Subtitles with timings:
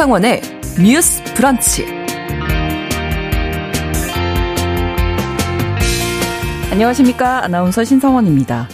[0.00, 0.40] 신성원의
[0.82, 1.84] 뉴스 브런치.
[6.72, 7.44] 안녕하십니까.
[7.44, 8.66] 아나운서 신성원입니다.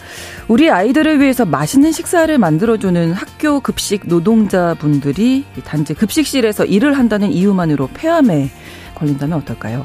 [0.47, 8.49] 우리 아이들을 위해서 맛있는 식사를 만들어주는 학교 급식 노동자분들이 단지 급식실에서 일을 한다는 이유만으로 폐암에
[8.95, 9.85] 걸린다면 어떨까요?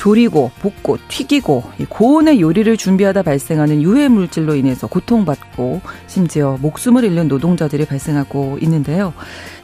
[0.00, 7.84] 조리고 볶고 튀기고 고온의 요리를 준비하다 발생하는 유해 물질로 인해서 고통받고 심지어 목숨을 잃는 노동자들이
[7.84, 9.12] 발생하고 있는데요.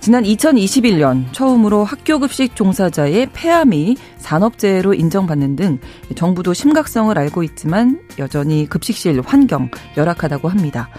[0.01, 5.79] 지난 2021년 처음으로 학교 급식 종사자의 폐암이 산업재해로 인정받는 등
[6.15, 10.91] 정부도 심각성을 알고 있지만 여전히 급식실 환경 열악하다고 합니다.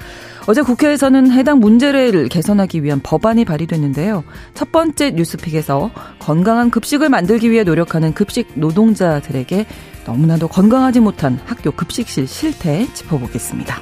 [0.48, 4.24] 어제 국회에서는 해당 문제를 개선하기 위한 법안이 발의됐는데요.
[4.54, 9.66] 첫 번째 뉴스픽에서 건강한 급식을 만들기 위해 노력하는 급식 노동자들에게
[10.06, 13.82] 너무나도 건강하지 못한 학교 급식실 실태 짚어보겠습니다.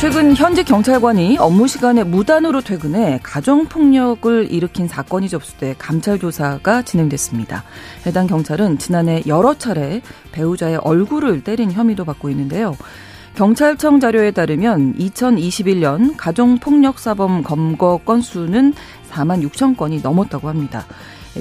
[0.00, 7.64] 최근 현직 경찰관이 업무 시간에 무단으로 퇴근해 가정폭력을 일으킨 사건이 접수돼 감찰 조사가 진행됐습니다.
[8.06, 12.76] 해당 경찰은 지난해 여러 차례 배우자의 얼굴을 때린 혐의도 받고 있는데요.
[13.34, 18.74] 경찰청 자료에 따르면 2021년 가정폭력사범 검거 건수는
[19.10, 20.86] 4만 6천 건이 넘었다고 합니다.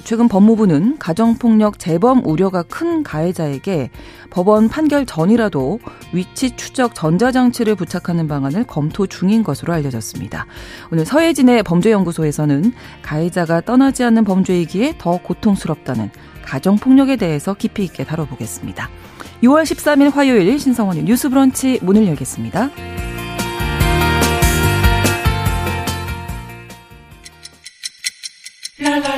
[0.03, 3.89] 최근 법무부는 가정폭력 재범 우려가 큰 가해자에게
[4.29, 5.79] 법원 판결 전이라도
[6.13, 10.45] 위치 추적 전자장치를 부착하는 방안을 검토 중인 것으로 알려졌습니다.
[10.91, 16.11] 오늘 서해진의 범죄연구소에서는 가해자가 떠나지 않는 범죄이기에 더 고통스럽다는
[16.43, 18.89] 가정폭력에 대해서 깊이 있게 다뤄보겠습니다.
[19.43, 22.69] 6월 13일 화요일 신성원의 뉴스 브런치 문을 열겠습니다.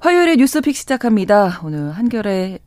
[0.00, 1.60] 화요일에 뉴스픽 시작합니다.
[1.62, 2.58] 오늘 한결의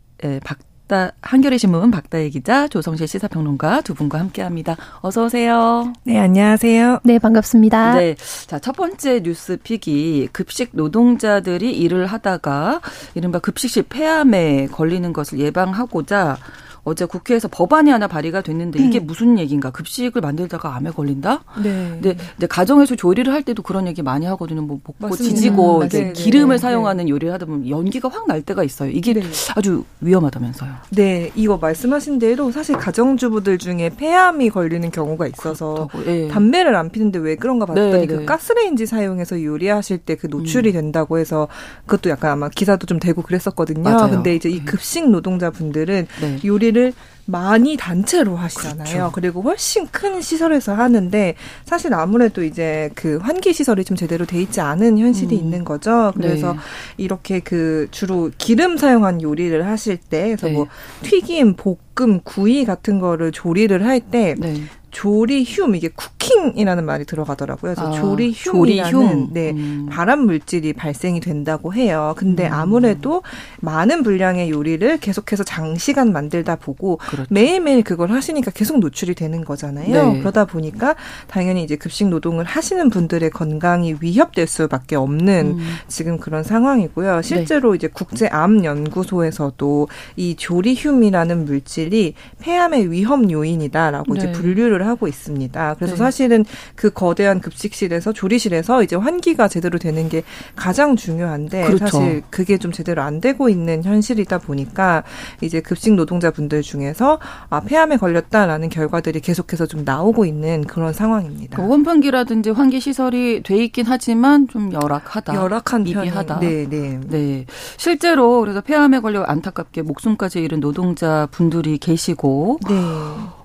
[0.44, 4.78] 박다 한겨레 신문 박다혜 기자, 조성실 시사평론가 두 분과 함께합니다.
[5.02, 5.92] 어서 오세요.
[6.04, 7.00] 네, 안녕하세요.
[7.04, 7.96] 네, 반갑습니다.
[7.96, 12.82] 네, 자첫 번째 뉴스픽이 급식 노동자들이 일을 하다가
[13.16, 16.38] 이른바 급식실 폐암에 걸리는 것을 예방하고자
[16.86, 19.08] 어제 국회에서 법안이 하나 발의가 됐는데 이게 음.
[19.08, 19.70] 무슨 얘기인가?
[19.72, 21.44] 급식을 만들다가 암에 걸린다?
[21.64, 21.90] 네.
[22.02, 24.62] 근데 이제 가정에서 조리를 할 때도 그런 얘기 많이 하거든요.
[24.62, 25.36] 뭐 볶고 맞습니다.
[25.36, 27.12] 지지고 음, 이렇게 기름을 네, 사용하는 네.
[27.12, 28.90] 요리를 하다 보면 연기가 확 날 때가 있어요.
[28.90, 29.22] 이게 네.
[29.56, 30.72] 아주 위험하다면서요.
[30.92, 36.28] 네, 이거 말씀하신 대로 사실 가정주부들 중에 폐암이 걸리는 경우가 있어서 네.
[36.30, 40.74] 담배를 안 피는데 왜 그런가 봤더니 네, 그 가스레인지 사용해서 요리하실 때 그 노출이 음.
[40.74, 41.48] 된다고 해서
[41.86, 43.82] 그것도 약간 아마 기사도 좀 되고 그랬었거든요.
[43.84, 44.10] 맞아요.
[44.12, 46.08] 근데 이제 이 급식 노동자분들은
[46.46, 46.94] 요리 일을
[47.26, 48.84] 많이 단체로 하시잖아요.
[48.84, 49.12] 그렇죠.
[49.14, 54.60] 그리고 훨씬 큰 시설에서 하는데 사실 아무래도 이제 그 환기 시설이 좀 제대로 돼 있지
[54.60, 55.40] 않은 현실이 음.
[55.40, 56.12] 있는 거죠.
[56.16, 56.60] 그래서 네.
[56.98, 60.54] 이렇게 그 주로 기름 사용한 요리를 하실 때 그래서 네.
[60.54, 60.68] 뭐
[61.04, 64.64] 튀김, 볶 음, 구이 같은 거를 조리를 할때 네.
[64.94, 67.74] 조리 흉 이게 쿠킹이라는 말이 들어가더라고요.
[67.74, 69.34] 그래서 아, 조리 흉이라는 조리흉.
[69.34, 69.88] 네 음.
[69.90, 72.14] 발암 물질이 발생이 된다고 해요.
[72.16, 72.54] 근데 음.
[72.54, 73.24] 아무래도
[73.59, 77.28] 많은 분량의 요리를 계속해서 장시간 만들다 보고 그렇죠.
[77.34, 80.14] 매일매일 그걸 하시니까 계속 노출이 되는 거잖아요.
[80.14, 80.20] 네.
[80.20, 80.96] 그러다 보니까
[81.28, 85.75] 당연히 이제 급식 노동을 하시는 분들의 건강이 위협될 수밖에 없는 음.
[85.88, 87.24] 지금 그런 상황이고요.
[87.24, 87.78] 실제로 네.
[87.78, 89.88] 이제 국제암 연구소에서도
[90.18, 94.20] 이 조리 흉이라는 물질 이 폐암의 위험 요인이다라고 네.
[94.20, 95.76] 이제 분류를 하고 있습니다.
[95.76, 95.98] 그래서 네.
[95.98, 96.46] 사실은
[96.76, 100.24] 그 거대한 급식실에서 조리실에서 이제 환기가 제대로 되는 게
[100.56, 101.88] 가장 중요한데 그렇죠.
[101.88, 105.04] 사실 그게 좀 제대로 안 되고 있는 현실이다 보니까
[105.42, 107.19] 이제 급식 노동자분들 중에서
[107.50, 111.57] 아 폐암에 걸렸다라는 결과들이 계속해서 좀 나오고 있는 그런 상황입니다.
[111.57, 115.34] 그 원판기라든지 환기 시설이 돼 있긴 하지만 좀 열악하다.
[115.34, 116.40] 열악한 미비하다.
[116.40, 117.00] 네, 네.
[117.07, 117.46] 네.
[117.78, 122.75] 실제로 그래서 폐암에 걸려 안타깝게 목숨까지 잃은 노동자 분들이 계시고 네.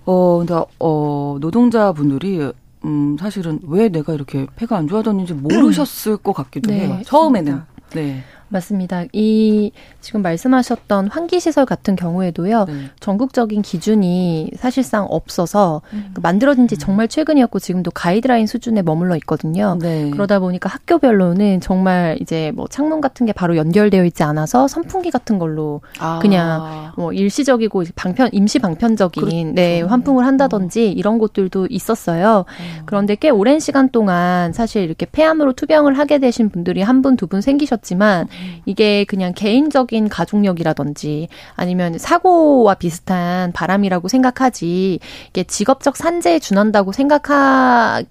[0.05, 2.51] 어, 근데, 어, 노동자분들이
[2.85, 7.01] 음, 사실은 왜 내가 이렇게 폐가 안 좋아졌는지 모르셨을 것 같기도 네, 해요.
[7.05, 7.63] 처음에는.
[7.95, 8.25] 네.
[8.49, 9.05] 맞습니다.
[9.12, 12.73] 이 지금 말씀하셨던 환기 시설 같은 경우에도요, 네.
[13.00, 16.11] 전국적인 기준이 사실상 없어서 음.
[16.15, 16.79] 그 만들어진 지 음.
[16.79, 19.77] 정말 최근이었고 지금도 가이드라인 수준에 머물러 있거든요.
[19.81, 20.11] 네.
[20.11, 25.39] 그러다 보니까 학교별로는 정말 이제 뭐 창문 같은 게 바로 연결되어 있지 않아서 선풍기 같은
[25.39, 26.19] 걸로 아.
[26.21, 29.53] 그냥 뭐 일시적이고 방편, 임시 방편적인 그렇죠.
[29.55, 30.93] 네, 환풍을 한다든지 어.
[30.97, 32.45] 이런 곳들도 있었어요.
[32.49, 32.83] 어.
[32.87, 37.29] 그런데 꽤 오랜 시간 동안 사실 이렇게 폐암으로 투병을 하게 되신 분들이 한 분, 두
[37.29, 38.27] 분 생기셨지만
[38.64, 44.99] 이게 그냥 개인적인 가족력이라든지 아니면 사고와 비슷한 바람이라고 생각하지
[45.31, 48.06] 이게 직업적 산재에 준한다고 생각하게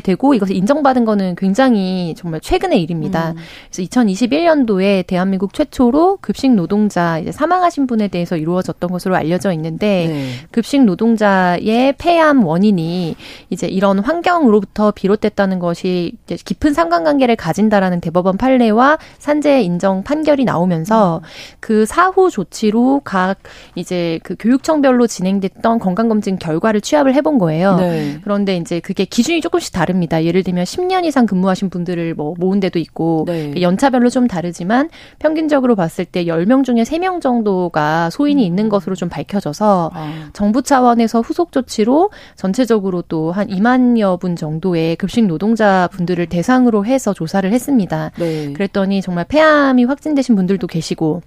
[0.00, 3.32] 되고 이것을 인정받은 거는 굉장히 정말 최근의 일입니다.
[3.32, 3.36] 음.
[3.70, 10.32] 그래서 2021년도에 대한민국 최초로 급식 노동자 사망하신 분에 대해서 이루어졌던 것으로 알려져 있는데 네.
[10.50, 13.16] 급식 노동자의 폐암 원인이
[13.50, 21.26] 이제 이런 환경으로부터 비롯됐다는 것이 깊은 상관관계를 가진다라는 대법원 판례와 산재 인정 판결이 나오면서 음.
[21.60, 23.38] 그 사후 조치로 각
[23.74, 27.76] 이제 그 교육청별로 진행됐던 건강검진 결과를 취합을 해본 거예요.
[27.76, 28.18] 네.
[28.22, 30.24] 그런데 이제 그게 기준이 조금씩 다 릅니다.
[30.24, 33.52] 예를 들면 10년 이상 근무하신 분들을 뭐 모은 데도 있고 네.
[33.60, 34.88] 연차별로 좀 다르지만
[35.18, 38.46] 평균적으로 봤을 때 10명 중에 3명 정도가 소인이 음.
[38.46, 40.30] 있는 것으로 좀 밝혀져서 아.
[40.32, 47.12] 정부 차원에서 후속 조치로 전체적으로 또 한 2만여 분 정도의 급식 노동자 분들을 대상으로 해서
[47.12, 48.10] 조사를 했습니다.
[48.18, 48.52] 네.
[48.52, 51.22] 그랬더니 정말 폐암이 확진되신 분들도 계시고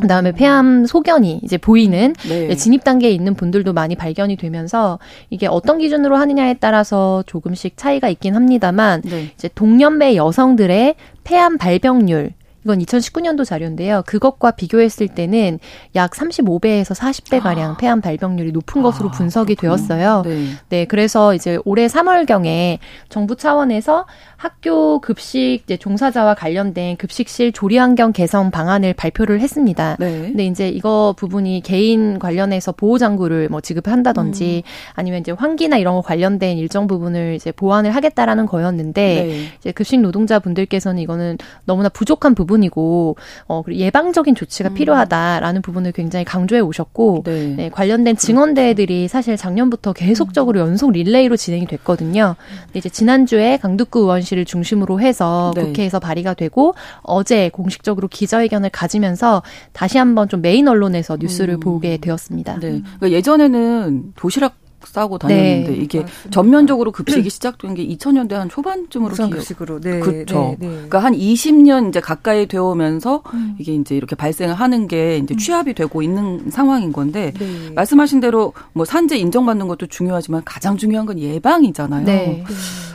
[0.00, 2.54] 그다음에 폐암 소견이 이제 보이는 네.
[2.56, 4.98] 진입 단계에 있는 분들도 많이 발견이 되면서
[5.30, 9.30] 이게 어떤 기준으로 하느냐에 따라서 조금씩 차이가 있긴 합니다만 네.
[9.34, 10.94] 이제 동년배 여성들의
[11.24, 12.32] 폐암 발병률
[12.64, 14.02] 이건 2019년도 자료인데요.
[14.06, 15.58] 그것과 비교했을 때는
[15.94, 17.76] 약 35배에서 40배 가량 아.
[17.76, 19.76] 폐암 발병률이 높은 것으로 아, 분석이 그렇군요.
[19.76, 20.22] 되었어요.
[20.24, 20.46] 네.
[20.68, 22.78] 네, 그래서 이제 올해 3월 경에
[23.08, 24.06] 정부 차원에서
[24.36, 29.96] 학교 급식 이제 종사자와 관련된 급식실 조리 환경 개선 방안을 발표를 했습니다.
[30.00, 30.22] 네.
[30.22, 34.92] 근데 이제 이거 부분이 개인 관련해서 보호 장구를 뭐 지급한다든지 음.
[34.94, 39.44] 아니면 이제 환기나 이런 거 관련된 일정 부분을 이제 보완을 하겠다라는 거였는데 네.
[39.58, 43.16] 이제 급식 노동자 분들께서는 이거는 너무나 부족한 부분 이고
[43.46, 44.74] 어 그리고 예방적인 조치가 음.
[44.74, 47.54] 필요하다라는 부분을 굉장히 강조해 오셨고 네.
[47.56, 50.66] 네, 관련된 증언 대회들이 사실 작년부터 계속적으로 음.
[50.68, 52.34] 연속 릴레이로 진행이 됐거든요.
[52.66, 55.62] 근데 이제 지난주에 강득구 의원실 씨를 중심으로 해서 네.
[55.62, 61.60] 국회에서 발의가 되고 어제 공식적으로 기자회견을 가지면서 다시 한번 좀 메인 언론에서 뉴스를 음.
[61.60, 62.54] 보게 되었습니다.
[62.60, 62.82] 네.
[62.98, 66.30] 그러니까 예전에는 도시락 싸고 다녔는데 네, 이게 맞습니다.
[66.30, 70.56] 전면적으로 급식이 시작된 게 2000년대 한 초반쯤으로 급식으로 네, 그렇죠.
[70.58, 70.68] 네, 네.
[70.68, 73.56] 그러니까 한 20년 이제 가까이 되어 오면서 음.
[73.58, 75.38] 이게 이제 이렇게 발생을 하는 게 이제 음.
[75.38, 77.70] 취합이 되고 있는 상황인 건데 네.
[77.74, 82.04] 말씀하신 대로 뭐 산재 인정받는 것도 중요하지만 가장 중요한 건 예방이잖아요.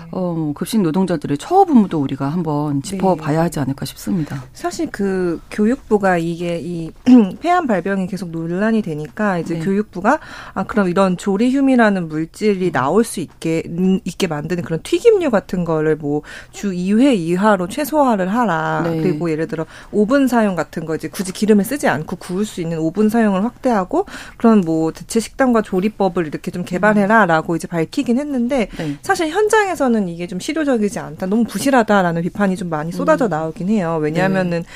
[0.07, 0.11] 네.
[0.11, 3.37] 어, 급식 노동자들의 처우 부분도 우리가 한번 짚어봐야 네.
[3.37, 4.43] 하지 않을까 싶습니다.
[4.53, 6.91] 사실 그 교육부가 이게 이
[7.41, 9.59] 폐암 발병이 계속 논란이 되니까 이제 네.
[9.61, 10.19] 교육부가
[10.53, 13.63] 아 그럼 이런 조리휴미라는 물질이 나올 수 있게
[14.03, 16.21] 있게 만드는 그런 튀김류 같은 거를 뭐
[16.51, 18.81] 주 2회 이하로 최소화를 하라.
[18.85, 19.01] 네.
[19.01, 22.79] 그리고 예를 들어 오븐 사용 같은 거 이제 굳이 기름을 쓰지 않고 구울 수 있는
[22.79, 24.05] 오븐 사용을 확대하고
[24.37, 28.97] 그런 뭐 대체 식단과 조리법을 이렇게 좀 개발해라라고 이제 밝히긴 했는데 네.
[29.01, 31.25] 사실 현장에서는 저는 이게 좀 실효적이지 않다.
[31.25, 33.29] 너무 부실하다라는 비판이 좀 많이 쏟아져 음.
[33.29, 33.97] 나오긴 해요.
[34.01, 34.67] 왜냐하면은 네.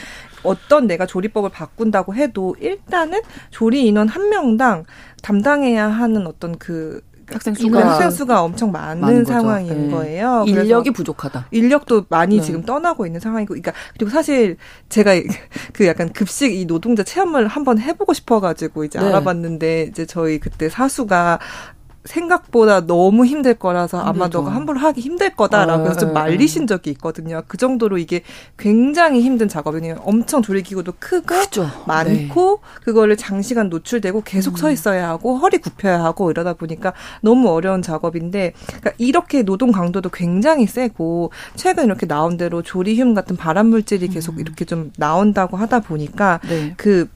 [0.44, 3.22] 어떤 내가 조리법을 바꾼다고 해도 일단은
[3.52, 4.86] 조리 인원 한 명당
[5.22, 9.92] 담당해야 하는 어떤 그 학생 수가 학생 수가 엄청 많은, 많은 상황인 네.
[9.94, 10.44] 거예요.
[10.48, 11.48] 인력이 부족하다.
[11.52, 12.42] 인력도 많이 네.
[12.42, 14.58] 지금 떠나고 있는 상황이고, 그러니까 그리고 사실
[14.90, 15.12] 제가
[15.72, 19.06] 그 약간 급식 이 노동자 체험을 한번 해보고 싶어가지고 이제 네.
[19.06, 21.40] 알아봤는데 이제 저희 그때 사수가
[22.06, 24.40] 생각보다 너무 힘들 거라서 아마 힘들죠.
[24.40, 27.44] 너가 함부로 하기 힘들 거다라고 해서 좀 아, 말리신 적이 있거든요.
[27.48, 28.22] 그 정도로 이게
[28.58, 29.98] 굉장히 힘든 작업이에요.
[30.04, 31.70] 엄청 조리기구도 크고 그죠.
[31.86, 32.84] 많고 네.
[32.84, 34.58] 그거를 장시간 노출되고 계속 음.
[34.58, 40.10] 서 있어야 하고 허리 굽혀야 하고 이러다 보니까 너무 어려운 작업인데 그러니까 이렇게 노동 강도도
[40.10, 44.40] 굉장히 세고 최근 이렇게 나온 대로 조리흉 같은 발암 물질이 계속 음.
[44.40, 46.74] 이렇게 좀 나온다고 하다 보니까 네.
[46.78, 47.08] 그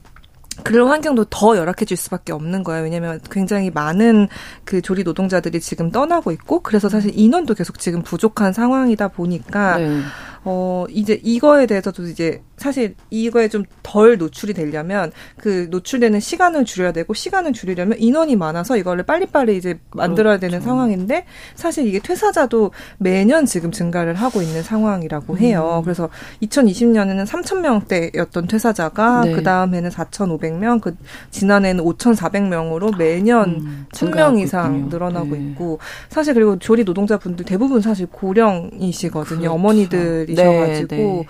[0.62, 2.82] 그런 환경도 더 열악해질 수밖에 없는 거예요.
[2.84, 4.28] 왜냐하면 굉장히 많은
[4.64, 10.00] 그 조리 노동자들이 지금 떠나고 있고 그래서 사실 인원도 계속 지금 부족한 상황이다 보니까 네.
[10.48, 13.64] 어, 이제 이거에 대해서도 이제 사실 이거에 좀
[13.96, 19.78] 덜 노출이 되려면 그 노출되는 시간을 줄여야 되고 시간을 줄이려면 인원이 많아서 이거를 빨리빨리 이제
[19.92, 20.50] 만들어야 그렇죠.
[20.50, 21.24] 되는 상황인데
[21.54, 25.78] 사실 이게 퇴사자도 매년 지금 증가를 하고 있는 상황이라고 해요.
[25.78, 25.84] 음.
[25.84, 26.10] 그래서
[26.42, 29.32] 2020년에는 3천 명대였던 퇴사자가 네.
[29.32, 30.96] 그 다음에는 4,500명, 그
[31.30, 34.88] 지난해는 5,400명으로 매년 음, 1,000명 이상 있군요.
[34.90, 35.38] 늘어나고 네.
[35.38, 35.78] 있고
[36.10, 39.38] 사실 그리고 조리 노동자분들 대부분 사실 고령이시거든요.
[39.38, 39.54] 그렇죠.
[39.54, 41.26] 어머니들이 분이셔가지고 네, 네.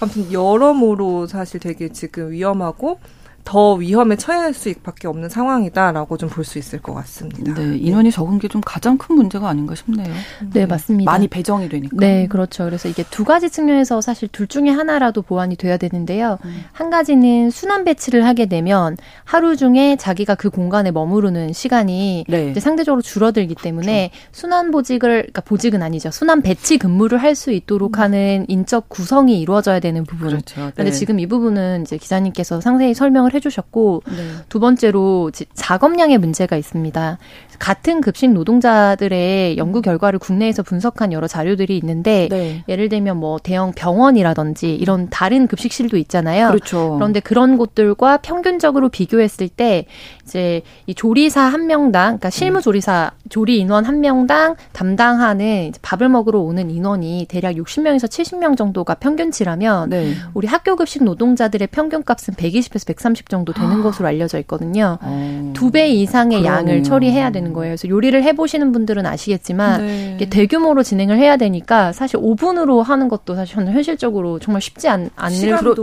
[0.00, 3.00] 아무튼 여러모로 사실 되게 지금 위험하고
[3.48, 7.54] 더 위험에 처할 수밖에 없는 상황이다라고 좀 볼 수 있을 것 같습니다.
[7.54, 10.12] 네, 인원이 적은 게 좀 가장 큰 문제가 아닌가 싶네요.
[10.52, 11.10] 네, 맞습니다.
[11.10, 11.96] 많이 배정이 되니까.
[11.98, 12.64] 네, 그렇죠.
[12.64, 16.38] 그래서 이게 두 가지 측면에서 사실 둘 중에 하나라도 보완이 돼야 되는데요.
[16.44, 16.64] 음.
[16.72, 22.50] 한 가지는 순환 배치를 하게 되면 하루 중에 자기가 그 공간에 머무르는 시간이 네.
[22.50, 24.28] 이제 상대적으로 줄어들기 때문에 그렇죠.
[24.32, 26.10] 순환 보직을 그러니까 보직은 아니죠.
[26.10, 28.00] 순환 배치 근무를 할 수 있도록 음.
[28.02, 30.28] 하는 인적 구성이 이루어져야 되는 부분.
[30.30, 30.70] 그렇죠.
[30.76, 30.90] 네.
[30.90, 34.30] 지금 이 부분은 이제 기자님께서 상세히 설명을 해 주셨고 네.
[34.48, 37.18] 두 번째로 작업량의 문제가 있습니다.
[37.58, 42.64] 같은 급식 노동자들의 연구 결과를 국내에서 분석한 여러 자료들이 있는데 네.
[42.68, 46.48] 예를 들면 뭐 대형 병원이라든지 이런 다른 급식실도 있잖아요.
[46.48, 46.94] 그렇죠.
[46.94, 49.86] 그런데 그런 곳들과 평균적으로 비교했을 때
[50.24, 56.40] 이제 이 조리사 한 명당 그러니까 실무 조리사 조리 인원 한 명당 담당하는 밥을 먹으러
[56.40, 60.14] 오는 인원이 대략 60명에서 70명 정도가 평균치라면 네.
[60.34, 63.82] 우리 학교 급식 노동자들의 평균값은 120에서 130 정도 되는 아.
[63.82, 64.98] 것으로 알려져 있거든요.
[65.02, 65.52] 어.
[65.54, 66.58] 두배 이상의 그러네요.
[66.58, 67.70] 양을 처리해야 되는 거예요.
[67.70, 70.12] 그래서 요리를 해보시는 분들은 아시겠지만 네.
[70.16, 75.38] 이게 대규모로 진행을 해야 되니까 사실 5분으로 하는 것도 사실 현실적으로 정말 쉽지 않, 않을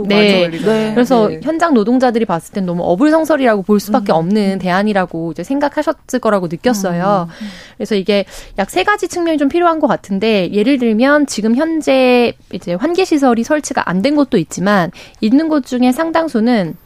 [0.06, 0.48] 네.
[0.48, 0.92] 네.
[0.94, 1.40] 그래서 네.
[1.42, 4.16] 현장 노동자들이 봤을 땐 너무 어불성설이라고 볼 수밖에 음.
[4.16, 7.28] 없는 대안이라고 이제 생각하셨을 거라고 느꼈어요.
[7.28, 7.46] 음.
[7.76, 8.24] 그래서 이게
[8.58, 13.42] 약 세 가지 측면이 좀 필요한 것 같은데 예를 들면 지금 현재 이제 환기 시설이
[13.42, 14.90] 설치가 안된 곳도 있지만
[15.22, 16.76] 있는 곳 중에 상당수는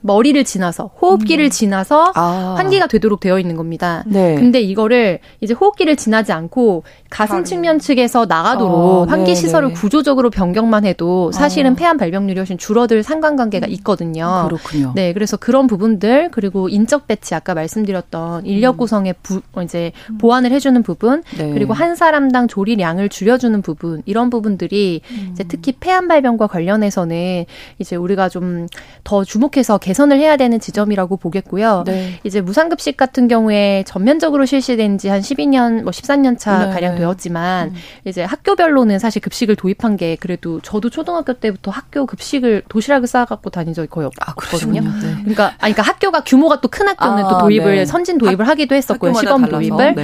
[0.00, 1.50] 머리를 지나서 호흡기를 음.
[1.50, 2.54] 지나서 아.
[2.58, 4.04] 환기가 되도록 되어 있는 겁니다.
[4.06, 4.34] 네.
[4.34, 7.44] 근데 이거를 이제 호흡기를 지나지 않고 가슴 바로.
[7.44, 9.74] 측면 측에서 나가도록 아, 환기 네, 시설을 네.
[9.74, 11.74] 구조적으로 변경만 해도 사실은 아.
[11.74, 13.72] 폐암 발병률이 훨씬 줄어들 상관관계가 음.
[13.72, 14.46] 있거든요.
[14.48, 14.92] 그렇군요.
[14.94, 18.78] 네, 그래서 그런 부분들 그리고 인적 배치 아까 말씀드렸던 인력 음.
[18.78, 20.18] 구성의 부, 이제 음.
[20.18, 21.52] 보완을 해주는 부분 네.
[21.52, 25.30] 그리고 한 사람당 조리량을 줄여주는 부분 이런 부분들이 음.
[25.32, 27.44] 이제 특히 폐암 발병과 관련해서는
[27.78, 28.68] 이제 우리가 좀
[29.04, 31.82] 더 주목해서 개선을 해야 되는 지점이라고 보겠고요.
[31.86, 32.20] 네.
[32.24, 36.72] 이제 무상급식 같은 경우에 전면적으로 실시된 지 한 12년, 뭐 13년 차 네.
[36.72, 37.74] 가량 되었지만 음.
[38.04, 43.72] 이제 학교별로는 사실 급식을 도입한 게 그래도 저도 초등학교 때부터 학교 급식을 도시락을 싸갖고 다닌
[43.74, 44.82] 적이 거의 아, 없거든요.
[44.82, 45.14] 아, 네.
[45.22, 47.84] 그러니까 아니 그러니까 학교가 규모가 또 큰 학교는 아, 또 도입을 네.
[47.86, 49.14] 선진 도입을 하, 기도 했었고요.
[49.14, 49.56] 시범 달라서.
[49.56, 49.94] 도입을.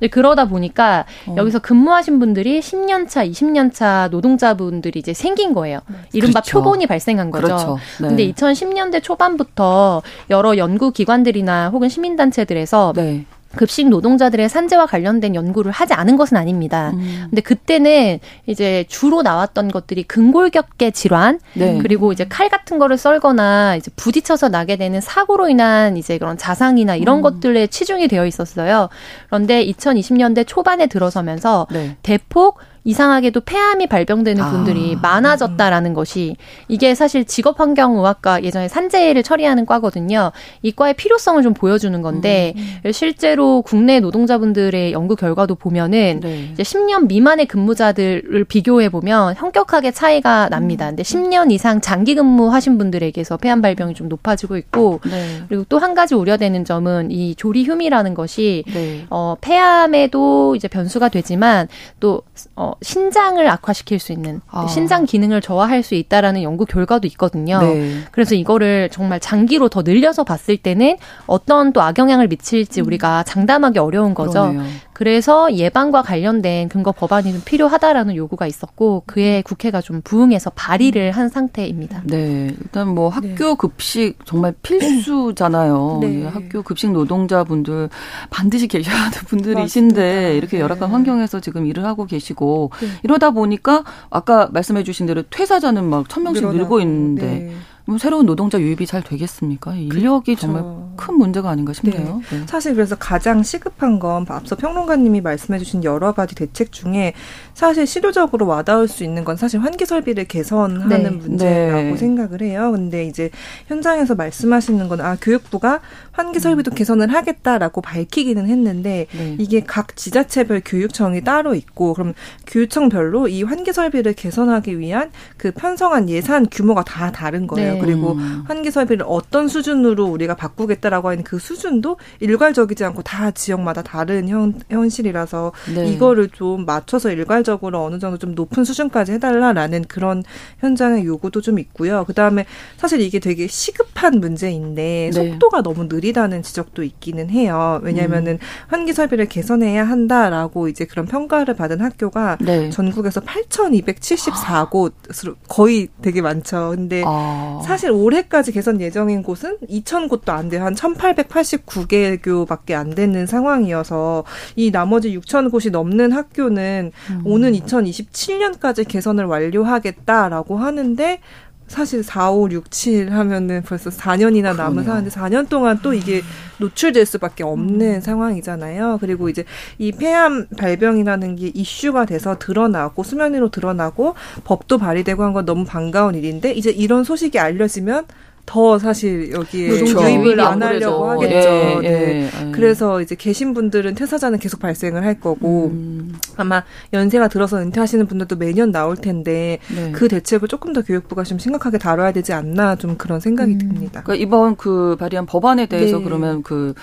[0.00, 0.08] 네.
[0.08, 1.34] 그러다 보니까 어.
[1.36, 5.80] 여기서 근무하신 분들이 10년 차, 20년 차 노동자분들이 이제 생긴 거예요.
[5.88, 5.96] 네.
[6.14, 6.58] 이른바 그렇죠.
[6.58, 7.46] 표본이 발생한 거죠.
[7.46, 7.78] 그렇죠.
[8.00, 8.08] 네.
[8.08, 13.24] 근데 2010년대 초반 부터 여러 연구 기관들이나 혹은 시민단체들에서 네.
[13.54, 16.90] 급식 노동자들의 산재와 관련된 연구를 하지 않은 것은 아닙니다.
[16.94, 17.26] 음.
[17.30, 21.78] 근데 그때는 이제 주로 나왔던 것들이 근골격계 질환 네.
[21.80, 26.96] 그리고 이제 칼 같은 거를 썰거나 이제 부딪혀서 나게 되는 사고로 인한 이제 그런 자상이나
[26.96, 27.22] 이런 음.
[27.22, 28.88] 것들에 치중이 되어 있었어요.
[29.26, 31.96] 그런데 2020년대 초반에 들어서면서 네.
[32.02, 34.50] 대폭 이상하게도 폐암이 발병되는 아.
[34.50, 35.00] 분들이 아.
[35.00, 36.36] 많아졌다라는 것이
[36.68, 40.32] 이게 사실 직업환경의학과 예전에 산재를 처리하는 과거든요.
[40.62, 42.92] 이 과의 필요성을 좀 보여주는 건데 음.
[42.92, 46.48] 실제로 국내 노동자분들의 연구 결과도 보면은 네.
[46.52, 50.86] 이제 10년 미만의 근무자들을 비교해 보면 현격하게 차이가 납니다.
[50.86, 55.42] 근데 10년 이상 장기 근무하신 분들에게서 폐암 발병이 좀 높아지고 있고 네.
[55.48, 59.04] 그리고 또 한 가지 우려되는 점은 이 조리휴미라는 것이 네.
[59.10, 61.68] 어 폐암에도 이제 변수가 되지만
[62.00, 62.22] 또
[62.56, 64.66] 어, 신장을 악화시킬 수 있는 아.
[64.66, 67.60] 신장 기능을 저하할 수 있다라는 연구 결과도 있거든요.
[67.60, 67.98] 네.
[68.10, 72.86] 그래서 이거를 정말 장기로 더 늘려서 봤을 때는 어떤 또 악영향을 미칠지 음.
[72.86, 74.32] 우리가 장담하기 어려운 거죠.
[74.32, 74.62] 그러네요.
[74.94, 81.28] 그래서 예방과 관련된 근거 법안이 좀 필요하다라는 요구가 있었고 그에 국회가 좀 부응해서 발의를 한
[81.28, 82.02] 상태입니다.
[82.04, 83.30] 네, 일단 뭐 네.
[83.30, 85.98] 학교 급식 정말 필수잖아요.
[86.02, 86.24] 네.
[86.26, 87.88] 학교 급식 노동자분들
[88.30, 90.28] 반드시 계셔야 하는 분들이신데 맞습니다.
[90.36, 90.92] 이렇게 열악한 네.
[90.92, 92.86] 환경에서 지금 일을 하고 계시고 네.
[93.02, 97.52] 이러다 보니까 아까 말씀해주신 대로 퇴사자는 막 천 명씩 늘고 있는데.
[97.86, 97.90] 네.
[97.92, 99.74] 뭐 새로운 노동자 유입이 잘 되겠습니까?
[99.74, 100.46] 인력이 그렇죠.
[100.46, 100.64] 정말
[100.96, 102.22] 큰 문제가 아닌가 싶네요.
[102.30, 102.38] 네.
[102.38, 102.46] 네.
[102.46, 107.12] 사실 그래서 가장 시급한 건 앞서 평론가님이 말씀해주신 여러 가지 대책 중에
[107.52, 111.10] 사실 실효적으로 와닿을 수 있는 건 사실 환기 설비를 개선하는 네.
[111.10, 111.96] 문제라고 네.
[111.96, 112.70] 생각을 해요.
[112.72, 113.30] 근데 이제
[113.66, 115.80] 현장에서 말씀하시는 건 아 교육부가
[116.12, 116.74] 환기 설비도 음.
[116.74, 119.36] 개선을 하겠다라고 밝히기는 했는데 네.
[119.38, 122.14] 이게 각 지자체별 교육청이 따로 있고 그럼
[122.46, 127.73] 교육청별로 이 환기 설비를 개선하기 위한 그 편성한 예산 규모가 다 다른 거예요.
[127.74, 127.80] 네.
[127.80, 128.44] 그리고 음.
[128.46, 134.60] 환기 설비를 어떤 수준으로 우리가 바꾸겠다라고 하는 그 수준도 일괄적이지 않고 다 지역마다 다른 현,
[134.70, 135.88] 현실이라서 네.
[135.88, 140.22] 이거를 좀 맞춰서 일괄적으로 어느 정도 좀 높은 수준까지 해달라라는 그런
[140.60, 142.04] 현장의 요구도 좀 있고요.
[142.06, 145.30] 그 다음에 사실 이게 되게 시급한 문제인데 네.
[145.30, 147.80] 속도가 너무 느리다는 지적도 있기는 해요.
[147.82, 148.38] 왜냐하면은 음.
[148.68, 152.70] 환기 설비를 개선해야 한다라고 이제 그런 평가를 받은 학교가 네.
[152.70, 156.72] 전국에서 8,274곳으로 거의 되게 많죠.
[156.74, 157.60] 근데 아.
[157.64, 160.64] 사실 올해까지 개선 예정인 곳은 2,000곳도 안 돼요.
[160.64, 167.22] 한 1,889개 교밖에 안 되는 상황이어서 이 나머지 6,000곳이 넘는 학교는 음.
[167.24, 171.20] 오는 2027년까지 개선을 완료하겠다라고 하는데
[171.66, 176.22] 사실 4, 5, 6, 7 하면은 벌써 4년이나 남은 상황인데 4년 동안 또 이게
[176.58, 178.00] 노출될 수밖에 없는 음.
[178.00, 178.98] 상황이잖아요.
[179.00, 179.44] 그리고 이제
[179.78, 185.64] 이 폐암 발병이라는 게 이슈가 돼서 드러나고 수면 위로 드러나고 법도 발의되고 한 건 너무
[185.64, 188.04] 반가운 일인데 이제 이런 소식이 알려지면
[188.46, 190.02] 더 사실 여기에 그렇죠.
[190.02, 191.80] 유입을 안 하려고 하겠죠.
[191.82, 191.88] 예, 네.
[191.88, 192.50] 예, 예.
[192.52, 196.14] 그래서 이제 계신 분들은 퇴사자는 계속 발생을 할 거고 음.
[196.36, 199.92] 아마 연세가 들어서 은퇴하시는 분들도 매년 나올 텐데 네.
[199.92, 203.58] 그 대책을 조금 더 교육부가 좀 심각하게 다뤄야 되지 않나 좀 그런 생각이 음.
[203.58, 204.02] 듭니다.
[204.02, 206.04] 그러니까 이번 그 발의한 법안에 대해서 네.
[206.04, 206.74] 그러면 그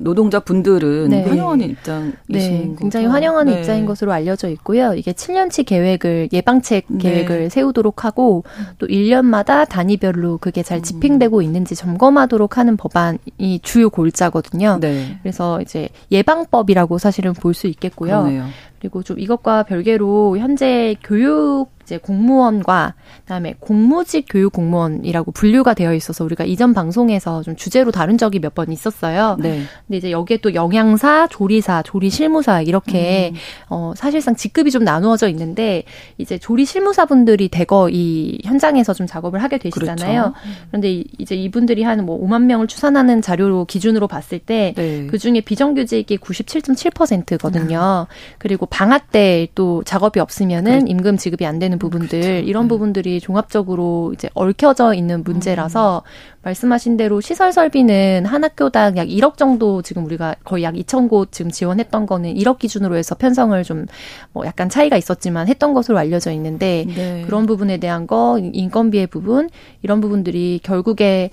[0.00, 1.24] 노동자 분들은 네.
[1.24, 3.58] 환영하는 입장이신 네, 굉장히 환영하는 네.
[3.60, 4.94] 입장인 것으로 알려져 있고요.
[4.94, 6.98] 이게 7년치 계획을 예방책 네.
[6.98, 8.44] 계획을 세우도록 하고
[8.78, 10.82] 또 1년마다 단위별로 그게 잘 음.
[10.82, 14.78] 집행되고 있는지 점검하도록 하는 법안이 주요 골자거든요.
[14.80, 15.18] 네.
[15.22, 18.10] 그래서 이제 예방법이라고 사실은 볼 수 있겠고요.
[18.10, 18.46] 그러네요.
[18.80, 26.24] 그리고 좀 이것과 별개로 현재 교육 이제 공무원과 그다음에 공무직 교육 공무원이라고 분류가 되어 있어서
[26.24, 29.36] 우리가 이전 방송에서 좀 주제로 다룬 적이 몇 번 있었어요.
[29.40, 29.62] 네.
[29.86, 33.38] 근데 이제 여기에 또 영양사, 조리사, 조리 실무사 이렇게 음.
[33.70, 35.82] 어 사실상 직급이 좀 나누어져 있는데
[36.18, 40.22] 이제 조리 실무사 분들이 대거 이 현장에서 좀 작업을 하게 되시잖아요.
[40.32, 40.34] 그렇죠.
[40.68, 45.06] 그런데 이제 이분들이 한 뭐 5만 명을 추산하는 자료로 기준으로 봤을 때 네.
[45.08, 48.06] 그중에 비정규직이 97.7%거든요.
[48.08, 48.14] 음.
[48.38, 50.90] 그리고 방학 때 또 작업이 없으면은 그래.
[50.90, 52.46] 임금 지급이 안 되는 부분들 그렇죠.
[52.46, 52.68] 이런 네.
[52.68, 56.40] 부분들이 종합적으로 이제 얽혀져 있는 문제라서 음.
[56.42, 61.32] 말씀하신 대로 시설 설비는 한 학교당 약 1억 정도 지금 우리가 거의 약 2천 곳
[61.32, 63.86] 지금 지원했던 거는 1억 기준으로 해서 편성을 좀
[64.32, 67.22] 뭐 약간 차이가 있었지만 했던 것으로 알려져 있는데 네.
[67.26, 69.48] 그런 부분에 대한 거 인건비의 부분
[69.82, 71.30] 이런 부분들이 결국에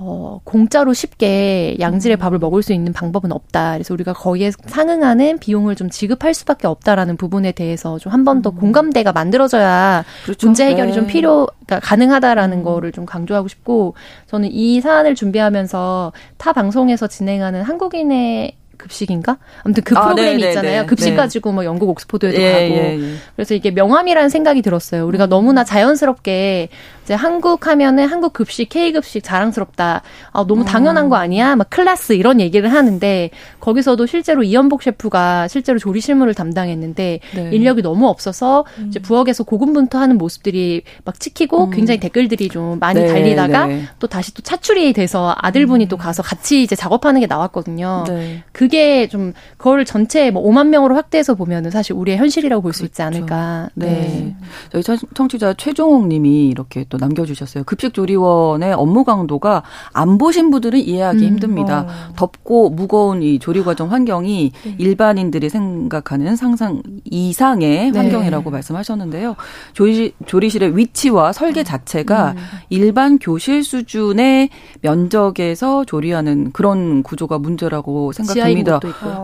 [0.00, 2.18] 어, 공짜로 쉽게 양질의 음.
[2.18, 3.72] 밥을 먹을 수 있는 방법은 없다.
[3.72, 8.56] 그래서 우리가 거기에 상응하는 비용을 좀 지급할 수밖에 없다라는 부분에 대해서 좀 한 번더 음.
[8.56, 10.46] 공감대가 만들어져야 그렇죠.
[10.46, 10.94] 문제 해결이 네.
[10.94, 12.62] 좀 필요, 그러니까 가능하다라는 음.
[12.64, 13.94] 거를 좀 강조하고 싶고
[14.26, 19.38] 저는 이 사안을 준비하면서 타 방송에서 진행하는 한국인의 급식인가?
[19.62, 20.48] 아무튼 그 아, 프로그램이 네네네.
[20.48, 20.86] 있잖아요.
[20.86, 21.16] 급식 네.
[21.16, 22.74] 가지고 뭐 영국 옥스포드에도 예, 가고.
[22.74, 23.14] 예, 예.
[23.36, 25.06] 그래서 이게 명함이라는 생각이 들었어요.
[25.06, 25.28] 우리가 음.
[25.28, 26.68] 너무나 자연스럽게
[27.08, 30.02] 이제 한국 하면은 한국 급식, K 급식 자랑스럽다.
[30.30, 30.64] 아, 너무 음.
[30.66, 31.56] 당연한 거 아니야?
[31.56, 37.50] 막 클래스 이런 얘기를 하는데 거기서도 실제로 이연복 셰프가 실제로 조리 실무를 담당했는데 네.
[37.50, 38.88] 인력이 너무 없어서 음.
[38.88, 41.70] 이제 부엌에서 고군분투하는 모습들이 막 찍히고 음.
[41.70, 43.84] 굉장히 댓글들이 좀 많이 네, 달리다가 네.
[43.98, 45.88] 또 다시 또 차출이 돼서 아들분이 음.
[45.88, 48.04] 또 가서 같이 이제 작업하는 게 나왔거든요.
[48.06, 48.42] 네.
[48.68, 52.92] 그게 좀 그거를 전체 뭐 5만 명으로 확대해서 보면은 사실 우리의 현실이라고 볼수 그렇죠.
[52.92, 53.70] 있지 않을까.
[53.74, 54.34] 네.
[54.72, 54.82] 네.
[54.82, 57.64] 저희 청취자 최종옥 님이 이렇게 또 남겨주셨어요.
[57.64, 61.86] 급식조리원의 업무 강도가 안 보신 분들은 이해하기 음, 힘듭니다.
[61.88, 62.12] 어.
[62.14, 64.74] 덥고 무거운 이 조리과정 환경이 네.
[64.76, 67.98] 일반인들이 생각하는 상상 이상의 네.
[67.98, 69.34] 환경이라고 말씀하셨는데요.
[69.72, 72.42] 조리, 조리실의 위치와 설계 자체가 음.
[72.68, 74.50] 일반 교실 수준의
[74.82, 78.44] 면적에서 조리하는 그런 구조가 문제라고 생각됩니다.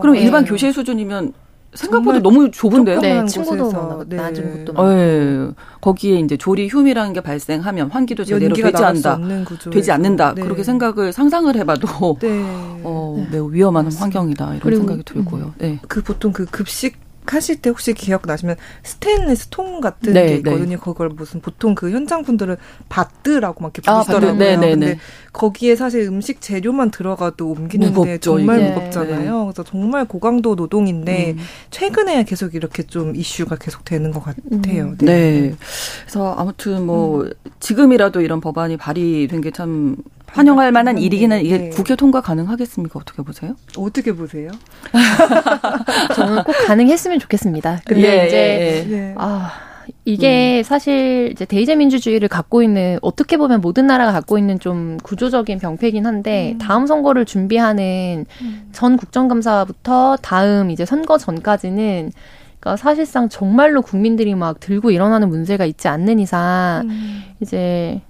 [0.01, 0.21] 그럼 네.
[0.21, 1.33] 일반 교실 수준이면
[1.75, 3.01] 생각보다 너무 좁은데요?
[3.01, 4.15] 네, 친구도 뭐 네.
[4.15, 5.49] 낮은 곳도 네.
[5.81, 9.19] 거기에 이제 조리 흉이라는 게 발생하면 환기도 제대로 되지 않는다.
[9.71, 10.33] 되지 않는다.
[10.33, 10.41] 네.
[10.41, 12.41] 그렇게 생각을 상상을 해봐도 네.
[12.83, 15.45] 어, 매우 위험한 환경이다 이런 생각이 들고요.
[15.45, 15.53] 음.
[15.57, 15.79] 네.
[15.87, 20.35] 그 보통 그 급식 하실 때 혹시 기억나시면 스테인리스 통 같은 네, 게 네.
[20.37, 20.75] 있거든요.
[20.75, 20.77] 네.
[20.77, 22.55] 그걸 무슨 보통 그 현장 분들은
[22.89, 24.31] 바뜨라고 막 이렇게 아, 부르시더라고요.
[24.31, 24.99] 아, 네, 네, 근데 네.
[25.33, 28.69] 거기에 사실 음식 재료만 들어가도 옮기는데 무겁죠, 정말 이게.
[28.69, 29.45] 무겁잖아요.
[29.45, 31.37] 그래서 정말 고강도 노동인데 음.
[31.71, 34.83] 최근에 계속 이렇게 좀 이슈가 계속 되는 것 같아요.
[34.89, 34.97] 음.
[34.99, 35.55] 네.
[36.03, 37.31] 그래서 아무튼 뭐 음.
[37.59, 39.95] 지금이라도 이런 법안이 발의된 게 참
[40.27, 41.69] 환영할 만한 일이기는 이게 네.
[41.69, 42.99] 국회 통과 가능하겠습니까?
[42.99, 43.55] 어떻게 보세요?
[43.77, 44.51] 어떻게 보세요?
[46.15, 47.81] 저는 꼭 가능했으면 좋겠습니다.
[47.85, 49.15] 근데 예, 이제 예, 예.
[49.17, 49.51] 아
[50.03, 50.63] 이게 음.
[50.63, 56.05] 사실 이제 대의제 민주주의를 갖고 있는 어떻게 보면 모든 나라가 갖고 있는 좀 구조적인 병폐긴
[56.05, 56.57] 한데 음.
[56.57, 58.69] 다음 선거를 준비하는 음.
[58.71, 62.11] 전 국정감사부터 다음 이제 선거 전까지는
[62.59, 67.23] 그러니까 사실상 정말로 국민들이 막 들고 일어나는 문제가 있지 않는 이상 음.
[67.39, 68.01] 이제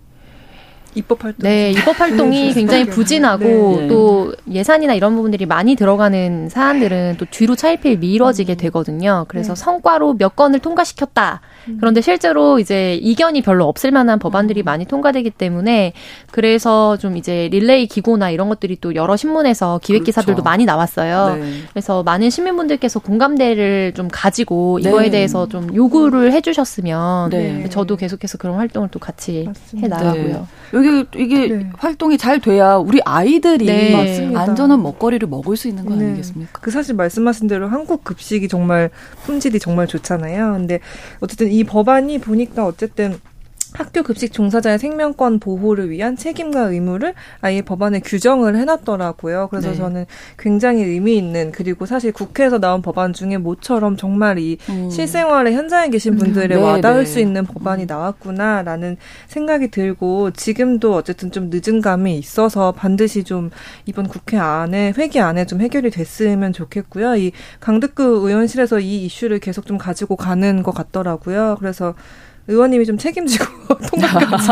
[0.95, 1.43] 입법 활동.
[1.43, 3.88] 네, 입법 활동이 굉장히 부진하고 네.
[3.88, 8.58] 또 예산이나 이런 부분들이 많이 들어가는 사안들은 또 뒤로 차일피일 미뤄지게 음.
[8.58, 9.25] 되거든요.
[9.27, 9.62] 그래서 네.
[9.62, 11.41] 성과로 몇 건을 통과시켰다.
[11.67, 11.77] 음.
[11.79, 14.65] 그런데 실제로 이제 이견이 별로 없을 만한 법안들이 음.
[14.65, 15.93] 많이 통과되기 때문에
[16.31, 20.43] 그래서 좀 이제 릴레이 기고나 이런 것들이 또 여러 신문에서 기획 기사들도 그렇죠.
[20.43, 21.36] 많이 나왔어요.
[21.36, 21.51] 네.
[21.71, 25.12] 그래서 많은 시민분들께서 공감대를 좀 가지고 이거에 네.
[25.12, 27.69] 대해서 좀 요구를 해주셨으면 네.
[27.69, 29.97] 저도 계속해서 그런 활동을 또 같이 맞습니다.
[29.97, 30.47] 해 나가고요.
[30.86, 31.69] 여기 이게 네.
[31.78, 34.36] 활동이 잘 돼야 우리 아이들이 네.
[34.36, 36.08] 안전한 먹거리를 먹을 수 있는 거 네.
[36.08, 36.60] 아니겠습니까?
[36.62, 38.89] 그 사실 말씀하신 대로 한국 급식이 정말
[39.24, 40.54] 품질이 정말 좋잖아요.
[40.54, 40.80] 근데
[41.19, 43.19] 어쨌든 이 법안이 보니까 어쨌든
[43.76, 49.50] 학교 급식 종사자의 생명권 보호를 위한 책임과 의무를 아예 법안에 규정을 해놨더라고요.
[49.50, 49.76] 그래서 네.
[49.76, 50.06] 저는
[50.38, 54.90] 굉장히 의미 있는 그리고 사실 국회에서 나온 법안 중에 모처럼 정말 이 음.
[54.90, 56.18] 실생활에 현장에 계신 음.
[56.18, 56.62] 분들의 음.
[56.62, 57.06] 네, 와닿을 네.
[57.06, 57.88] 수 있는 법안이 음.
[57.88, 63.50] 나왔구나라는 생각이 들고 지금도 어쨌든 좀 늦은 감이 있어서 반드시 좀
[63.86, 67.18] 이번 국회 안에 회기 안에 좀 해결이 됐으면 좋겠고요.
[67.18, 71.58] 이 강득구 의원실에서 이 이슈를 계속 좀 가지고 가는 것 같더라고요.
[71.60, 71.94] 그래서
[72.47, 73.45] 의원님이 좀 책임지고
[73.89, 74.47] 통과까지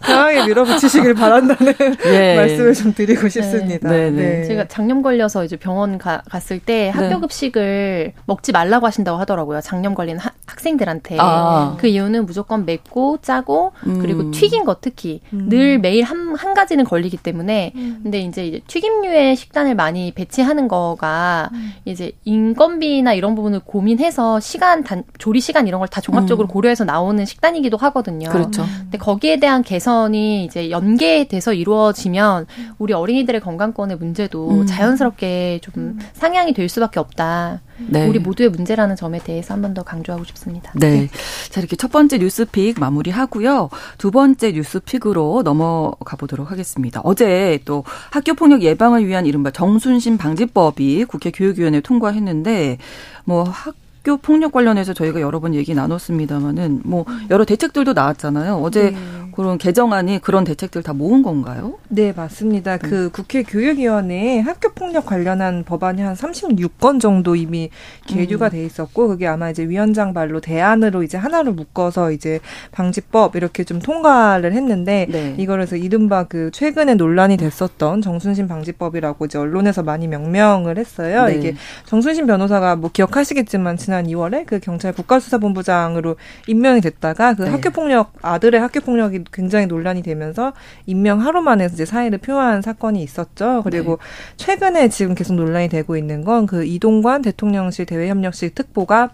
[0.00, 2.36] 강하게 밀어붙이시길 바란다는 네.
[2.36, 3.28] 말씀을 좀 드리고 네.
[3.28, 3.90] 싶습니다.
[3.90, 4.10] 네.
[4.10, 4.44] 네.
[4.44, 7.20] 제가 작년 걸려서 이제 병원 가, 갔을 때 학교 네.
[7.20, 9.60] 급식을 먹지 말라고 하신다고 하더라고요.
[9.62, 11.76] 작년 걸린 하, 학생들한테 아.
[11.80, 13.98] 그 이유는 무조건 맵고 짜고 음.
[14.00, 15.48] 그리고 튀긴 거 특히 음.
[15.48, 18.00] 늘 매일 한, 한 가지는 걸리기 때문에 음.
[18.02, 21.72] 근데 이제, 이제 튀김류의 식단을 많이 배치하는 거가 음.
[21.84, 26.48] 이제 인건비나 이런 부분을 고민해서 시간 단 조리 시간 이런 걸 다 종합적으로 음.
[26.48, 28.28] 고려해서 나오는 있는 식단이기도 하거든요.
[28.30, 28.64] 그렇죠.
[28.82, 32.46] 근데 거기에 대한 개선이 이제 연계돼서 이루어지면
[32.78, 34.66] 우리 어린이들의 건강권의 문제도 음.
[34.66, 37.62] 자연스럽게 좀 상향이 될 수밖에 없다.
[37.88, 38.06] 네.
[38.06, 40.70] 우리 모두의 문제라는 점에 대해서 한 번 더 강조하고 싶습니다.
[40.76, 41.08] 네.
[41.50, 43.70] 자, 이렇게 첫 번째 뉴스픽 마무리하고요.
[43.98, 47.00] 두 번째 뉴스픽으로 넘어가 보도록 하겠습니다.
[47.02, 47.82] 어제 또
[48.12, 52.78] 학교 폭력 예방을 위한 이른바 정순신 방지법이 국회 교육위원회 통과했는데
[53.24, 58.56] 뭐 학, 학교 폭력 관련해서 저희가 여러 번 얘기 나눴습니다마는 뭐 여러 대책들도 나왔잖아요.
[58.56, 58.96] 어제 네.
[59.34, 61.78] 그런 개정안이 그런 대책들 다 모은 건가요?
[61.88, 62.74] 네, 맞습니다.
[62.74, 62.78] 음.
[62.82, 67.70] 그 국회 교육위원회에 학교 폭력 관련한 법안이 한 36건 정도 이미
[68.06, 68.50] 계류가 음.
[68.50, 72.40] 돼 있었고 그게 아마 이제 위원장 발로 대안으로 이제 하나로 묶어서 이제
[72.72, 75.34] 방지법 이렇게 좀 통과를 했는데 네.
[75.38, 81.26] 이거에서 이른바 그 최근에 논란이 됐었던 정순신 방지법이라고 이제 언론에서 많이 명명을 했어요.
[81.26, 81.36] 네.
[81.36, 81.54] 이게
[81.86, 86.16] 정순신 변호사가 뭐 기억하시겠지만 지난 지난 2월에 그 경찰 국가수사본부장으로
[86.48, 87.50] 임명이 됐다가 그 네.
[87.50, 90.52] 학교폭력 아들의 학교폭력이 굉장히 논란이 되면서
[90.86, 93.62] 임명 하루 만에 이제 사의를 표한 사건이 있었죠.
[93.62, 94.36] 그리고 네.
[94.36, 99.10] 최근에 지금 계속 논란이 되고 있는 건 그 이동관 대통령실 대외협력실 특보가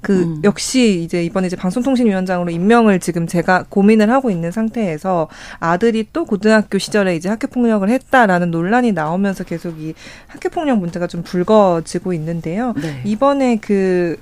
[0.00, 0.40] 그 음.
[0.44, 6.78] 역시 이제 이번에 이제 방송통신위원장으로 임명을 지금 제가 고민을 하고 있는 상태에서 아들이 또 고등학교
[6.78, 9.94] 시절에 이제 학교 폭력을 했다라는 논란이 나오면서 계속 이
[10.26, 12.74] 학교 폭력 문제가 좀 불거지고 있는데요.
[12.80, 13.02] 네.
[13.04, 14.16] 이번에 그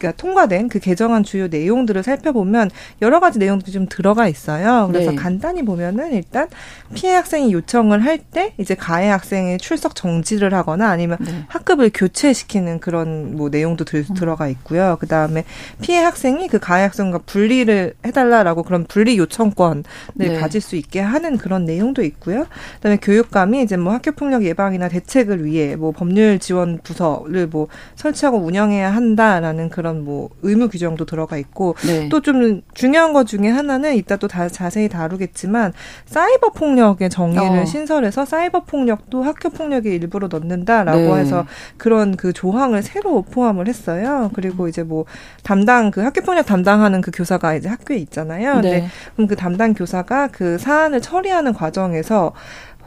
[0.00, 2.70] 그러니까 통과된 그 개정안 주요 내용들을 살펴보면
[3.02, 4.88] 여러 가지 내용들이 좀 들어가 있어요.
[4.90, 5.16] 그래서 네.
[5.16, 6.48] 간단히 보면은 일단
[6.94, 11.44] 피해 학생이 요청을 할 때 이제 가해 학생의 출석 정지를 하거나 아니면 네.
[11.48, 14.14] 학급을 교체시키는 그런 뭐 내용도 들, 음.
[14.14, 14.96] 들어가 있고요.
[15.00, 15.44] 그 다음에
[15.80, 19.82] 피해 학생이 그 가해 학생과 분리를 해달라라고 그런 분리 요청권을
[20.14, 20.36] 네.
[20.38, 22.46] 가질 수 있게 하는 그런 내용도 있고요.
[22.76, 28.38] 그다음에 교육감이 이제 뭐 학교 폭력 예방이나 대책을 위해 뭐 법률 지원 부서를 뭐 설치하고
[28.38, 32.08] 운영해야 한다라는 그런 그런 뭐 의무 규정도 들어가 있고 네.
[32.08, 35.72] 또좀 중요한 것 중에 하나는 이따 또 다 자세히 다루겠지만
[36.06, 37.64] 사이버 폭력의 정의를 어.
[37.64, 41.20] 신설해서 사이버 폭력도 학교 폭력의 일부로 넣는다라고 네.
[41.20, 44.30] 해서 그런 그 조항을 새로 포함을 했어요.
[44.34, 45.04] 그리고 이제 뭐
[45.42, 48.60] 담당 그 학교 폭력 담당하는 그 교사가 이제 학교에 있잖아요.
[48.60, 48.70] 네.
[48.70, 52.32] 근데 그럼 그 담당 교사가 그 사안을 처리하는 과정에서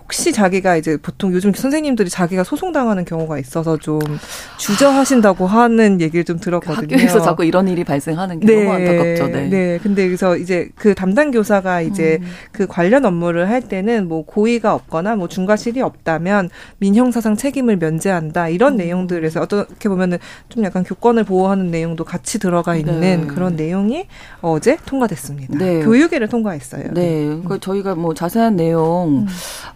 [0.03, 3.99] 혹시 자기가 이제 보통 요즘 선생님들이 자기가 소송당하는 경우가 있어서 좀
[4.57, 6.95] 주저하신다고 하는 얘기를 좀 들었거든요.
[6.97, 9.27] 학교에서 자꾸 이런 일이 발생하는 게 네, 너무 안타깝죠.
[9.27, 9.47] 네.
[9.47, 9.79] 네.
[9.81, 12.27] 근데 그래서 이제 그 담당 교사가 이제 음.
[12.51, 18.73] 그 관련 업무를 할 때는 뭐 고의가 없거나 뭐 중과실이 없다면 민형사상 책임을 면제한다 이런
[18.73, 18.77] 음.
[18.77, 20.17] 내용들에서 어떻게 보면은
[20.49, 23.25] 좀 약간 교권을 보호하는 내용도 같이 들어가 있는 네.
[23.25, 24.07] 그런 내용이
[24.41, 25.57] 어제 통과됐습니다.
[25.57, 25.83] 네.
[25.83, 26.89] 교육위를 통과했어요.
[26.93, 27.03] 네.
[27.03, 27.41] 네.
[27.47, 29.27] 그 저희가 뭐 자세한 내용 음.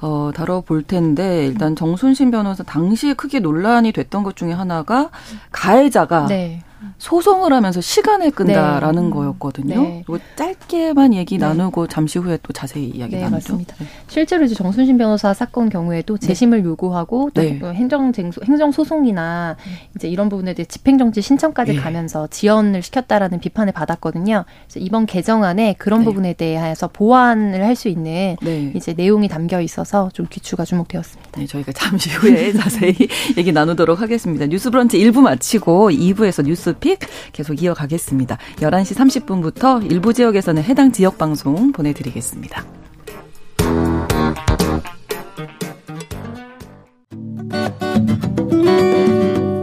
[0.02, 5.10] 어 다뤄볼 텐데 일단 정순신 변호사 당시에 크게 논란이 됐던 것 중에 하나가
[5.52, 6.64] 가해자가 네.
[6.98, 9.10] 소송을 하면서 시간을 끈다라는 네.
[9.10, 9.82] 거였거든요.
[9.82, 10.04] 네.
[10.08, 11.46] 뭐 짧게만 얘기 네.
[11.48, 13.54] 나누고 잠시 후에 또 자세히 이야기 네, 나누죠.
[13.54, 13.76] 맞습니다.
[13.80, 13.86] 네.
[14.08, 16.28] 실제로 이제 정순신 변호사 사건 경우에도 네.
[16.28, 17.60] 재심을 요구하고 또 네.
[17.74, 18.12] 행정
[18.44, 19.56] 행정 소송이나
[19.96, 24.44] 이제 이런 부분에 대해 집행정지 신청까지 가면서 지연을 시켰다라는 비판을 받았거든요.
[24.68, 28.36] 그래서 이번 개정안에 그런 부분에 대해서 보완을 할 수 있는
[28.76, 31.40] 이제 내용이 담겨 있어서 좀 귀추가 주목되었습니다.
[31.40, 32.96] 네, 저희가 잠시 후에 자세히
[33.38, 34.48] 얘기 나누도록 하겠습니다.
[34.48, 37.00] 뉴스브런치 1부 마치고 2부에서 뉴스 뉴스픽
[37.32, 38.38] 계속 이어가겠습니다.
[38.58, 42.66] 11시 30분부터 일부 지역에서는 해당 지역 방송 보내드리겠습니다.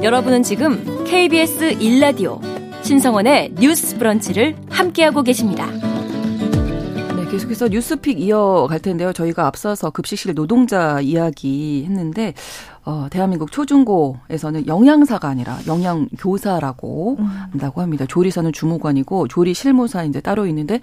[0.02, 2.40] 여러분은 지금 KBS 1라디오
[2.82, 5.66] 신성원의 뉴스 브런치를 함께하고 계십니다.
[5.70, 9.14] 네, 계속해서 뉴스픽 이어갈 텐데요.
[9.14, 12.34] 저희가 앞서서 급식실 노동자 이야기 했는데
[12.86, 17.24] 어, 대한민국 초중고에서는 영양사가 아니라 영양교사라고 음.
[17.24, 18.04] 한다고 합니다.
[18.06, 20.80] 조리사는 주무관이고 조리 실무사 이제 따로 있는데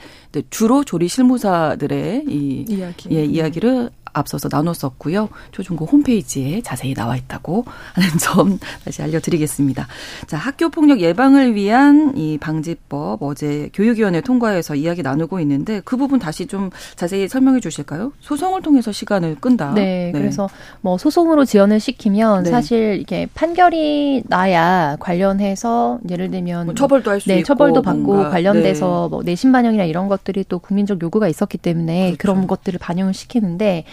[0.50, 3.10] 주로 조리 실무사들의 이 이야기.
[3.12, 5.30] 예, 이야기를 앞서서 나눴었고요.
[5.52, 9.88] 초중고 홈페이지에 자세히 나와 있다고 하는 점 다시 알려드리겠습니다.
[10.28, 16.20] 자, 학교 폭력 예방을 위한 이 방지법 어제 교육위원회 통과해서 이야기 나누고 있는데 그 부분
[16.20, 18.14] 다시 좀 자세히 설명해 주실까요?
[18.20, 19.74] 소송을 통해서 시간을 끈다.
[19.74, 20.20] 네, 네.
[20.20, 20.50] 그래서
[20.82, 22.50] 뭐 소송으로 지원을 시키면 네.
[22.52, 28.30] 사실 이게 판결이 나야 관련해서 예를 들면 뭐 처벌도 할수 네, 있고 처벌도 받고 뭔가.
[28.30, 29.16] 관련돼서 네.
[29.16, 32.18] 뭐 내신 반영이나 이런 것들이 또 국민적 요구가 있었기 때문에 그렇죠.
[32.18, 33.86] 그런 것들을 반영을 시키는데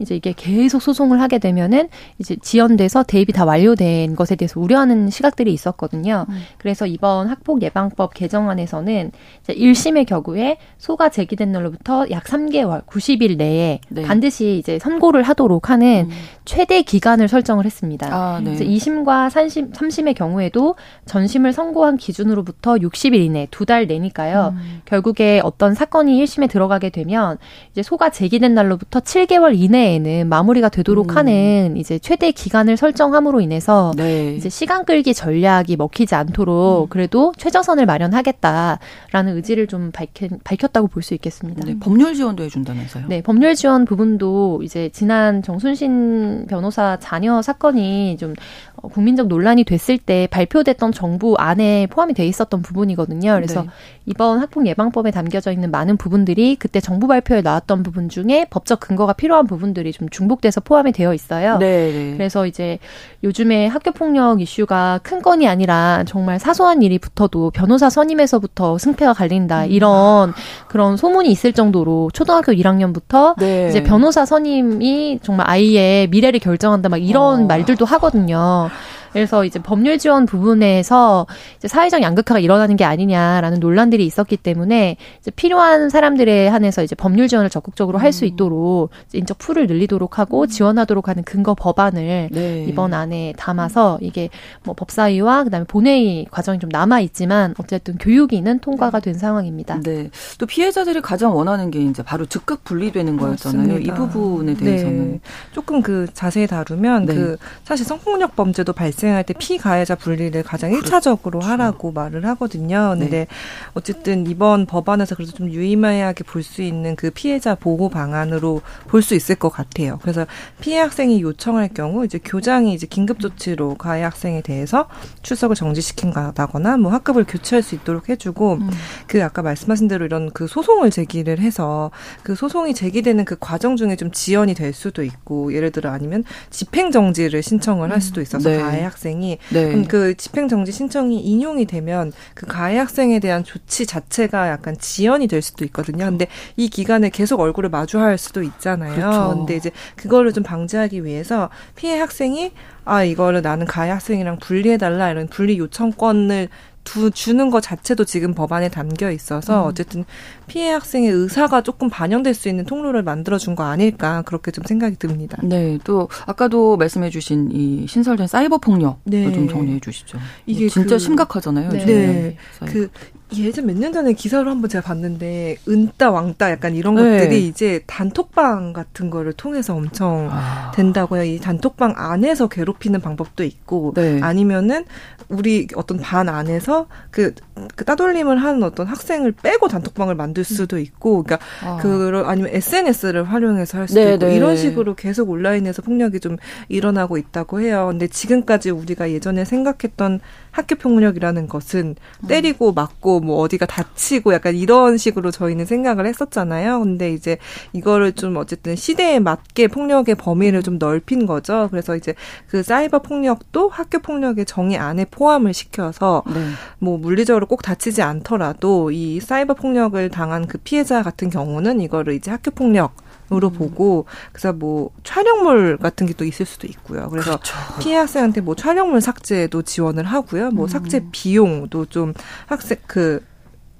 [0.00, 5.52] 이제 이게 계속 소송을 하게 되면은 이제 지연돼서 대입이 다 완료된 것에 대해서 우려하는 시각들이
[5.52, 6.26] 있었거든요.
[6.28, 6.42] 음.
[6.58, 13.80] 그래서 이번 학폭 예방법 개정안에서는 이제 1심의 경우에 소가 제기된 날로부터 약 3개월, 90일 내에
[13.88, 14.02] 네.
[14.02, 16.16] 반드시 이제 선고를 하도록 하는 음.
[16.44, 18.08] 최대 기간을 설정을 했습니다.
[18.10, 18.56] 아, 네.
[18.56, 20.74] 2심과 3심, 3심의 경우에도
[21.06, 24.54] 전심을 선고한 기준으로부터 60일 이내 두 달 내니까요.
[24.56, 24.80] 음.
[24.84, 27.36] 결국에 어떤 사건이 1심에 들어가게 되면
[27.70, 31.16] 이제 소가 제기된 날로부터 7개월 이내에 내에는 마무리가 되도록 음.
[31.16, 34.34] 하는 이제 최대 기간을 설정함으로 인해서 네.
[34.34, 36.88] 이제 시간 끌기 전략이 먹히지 않도록 음.
[36.88, 41.62] 그래도 최저선을 마련하겠다라는 의지를 좀 밝힌, 밝혔다고 볼 수 있겠습니다.
[41.64, 43.06] 네, 법률 지원도 해준다면서요?
[43.08, 48.34] 네, 법률 지원 부분도 이제 지난 정순신 변호사 자녀 사건이 좀
[48.76, 53.32] 어, 국민적 논란이 됐을 때 발표됐던 정부 안에 포함이 돼 있었던 부분이거든요.
[53.34, 53.68] 그래서 네.
[54.04, 59.14] 이번 학폭 예방법에 담겨져 있는 많은 부분들이 그때 정부 발표에 나왔던 부분 중에 법적 근거가
[59.14, 61.58] 필요한 부분들 부분들이 좀 중복돼서 포함이 되어 있어요.
[61.58, 62.12] 네, 네.
[62.16, 62.78] 그래서 이제
[63.24, 69.64] 요즘에 학교 폭력 이슈가 큰 건이 아니라 정말 사소한 일이 붙어도 변호사 선임에서부터 승패가 갈린다
[69.64, 69.70] 음.
[69.70, 70.32] 이런
[70.68, 73.68] 그런 소문이 있을 정도로 초등학교 1학년부터 네.
[73.68, 77.46] 이제 변호사 선임이 정말 아이의 미래를 결정한다 막 이런 어.
[77.46, 78.68] 말들도 하거든요.
[79.12, 81.26] 그래서 이제 법률 지원 부분에서
[81.58, 87.28] 이제 사회적 양극화가 일어나는 게 아니냐라는 논란들이 있었기 때문에 이제 필요한 사람들에 한해서 이제 법률
[87.28, 88.28] 지원을 적극적으로 할수 음.
[88.28, 90.46] 있도록 인적 풀을 늘리도록 하고 음.
[90.46, 92.64] 지원하도록 하는 근거 법안을 네.
[92.68, 94.28] 이번 안에 담아서 이게
[94.64, 99.80] 뭐 법사위와 그다음에 본회의 과정이 좀 남아 있지만 어쨌든 교육위는 통과가 된 상황입니다.
[99.80, 100.10] 네.
[100.38, 103.66] 또 피해자들이 가장 원하는 게 이제 바로 즉각 분리되는 거였잖아요.
[103.66, 103.94] 맞습니다.
[103.94, 105.20] 이 부분에 대해서는 네.
[105.52, 107.14] 조금 그 자세히 다루면 네.
[107.14, 111.52] 그 사실 성폭력 범죄도 발생 발생할 때 피가해자 분리를 가장 일차적으로 그렇죠.
[111.52, 112.94] 하라고 말을 하거든요.
[112.98, 113.26] 근데 네.
[113.74, 119.14] 어쨌든 이번 법안에서 그래서 좀 유의미하게 볼 수 있는 그 피해자 보호 방안으로 볼 수
[119.14, 119.98] 있을 것 같아요.
[120.02, 120.26] 그래서
[120.60, 124.88] 피해 학생이 요청할 경우 이제 교장이 이제 긴급 조치로 가해 학생에 대해서
[125.22, 128.70] 출석을 정지시킨다거나 뭐 학급을 교체할 수 있도록 해주고 음.
[129.06, 131.90] 그 아까 말씀하신 대로 이런 그 소송을 제기를 해서
[132.22, 136.90] 그 소송이 제기되는 그 과정 중에 좀 지연이 될 수도 있고 예를 들어 아니면 집행
[136.90, 138.58] 정지를 신청을 할 수도 있어서 네.
[138.58, 139.84] 가해 학생이 네.
[139.88, 145.42] 그 집행 정지 신청이 인용이 되면 그 가해 학생에 대한 조치 자체가 약간 지연이 될
[145.42, 146.04] 수도 있거든요.
[146.06, 146.26] 근데
[146.56, 148.94] 이 기간에 계속 얼굴을 마주할 수도 있잖아요.
[148.94, 149.34] 그렇죠.
[149.36, 152.52] 근데 이제 그거를 좀 방지하기 위해서 피해 학생이
[152.84, 156.48] 아 이거를 나는 가해 학생이랑 분리해달라 이런 분리 요청권을
[156.84, 159.68] 두, 주는 것 자체도 지금 법안에 담겨 있어서 음.
[159.68, 160.04] 어쨌든
[160.46, 165.38] 피해 학생의 의사가 조금 반영될 수 있는 통로를 만들어준 거 아닐까 그렇게 좀 생각이 듭니다.
[165.42, 169.30] 네, 또 아까도 말씀해주신 이 신설된 사이버 폭력 네.
[169.32, 170.18] 좀 정리해 주시죠.
[170.46, 171.70] 이게 진짜 그, 심각하잖아요.
[171.70, 172.36] 네, 네.
[172.66, 172.88] 그
[173.36, 177.02] 예전 몇 년 전에 기사를 한번 제가 봤는데 은따 왕따 약간 이런 네.
[177.02, 180.70] 것들이 이제 단톡방 같은 거를 통해서 엄청 아.
[180.74, 181.24] 된다고요.
[181.24, 184.20] 이 단톡방 안에서 괴롭히는 방법도 있고 네.
[184.22, 184.84] 아니면은
[185.28, 187.34] 우리 어떤 반 안에서 그,
[187.76, 191.78] 그 따돌림을 하는 어떤 학생을 빼고 단톡방을 만들 수도 있고 그러니까 아.
[191.80, 194.36] 그 아니면 SNS를 활용해서 할 수도 네, 있고 네.
[194.36, 196.36] 이런 식으로 계속 온라인에서 폭력이 좀
[196.68, 197.86] 일어나고 있다고 해요.
[197.90, 202.26] 근데 지금까지 우리가 예전에 생각했던 학교 폭력이라는 것은 음.
[202.26, 206.80] 때리고 맞고 뭐 어디가 다치고 약간 이런 식으로 저희는 생각을 했었잖아요.
[206.80, 207.38] 근데 이제
[207.72, 211.68] 이거를 좀 어쨌든 시대에 맞게 폭력의 범위를 좀 넓힌 거죠.
[211.70, 212.14] 그래서 이제
[212.48, 216.40] 그 사이버 폭력도 학교 폭력의 정의 안에 포함을 시켜서 네.
[216.78, 222.30] 뭐 물리적으로 꼭 다치지 않더라도 이 사이버 폭력을 당한 그 피해자 같은 경우는 이거를 이제
[222.30, 222.94] 학교 폭력
[223.32, 223.52] 으로 음.
[223.52, 227.08] 보고 그래서 뭐 촬영물 같은 게 또 있을 수도 있고요.
[227.08, 227.54] 그래서 그렇죠.
[227.80, 230.50] 피해 학생한테 뭐 촬영물 삭제도 지원을 하고요.
[230.50, 230.68] 뭐 음.
[230.68, 232.12] 삭제 비용도 좀
[232.46, 233.24] 학생 그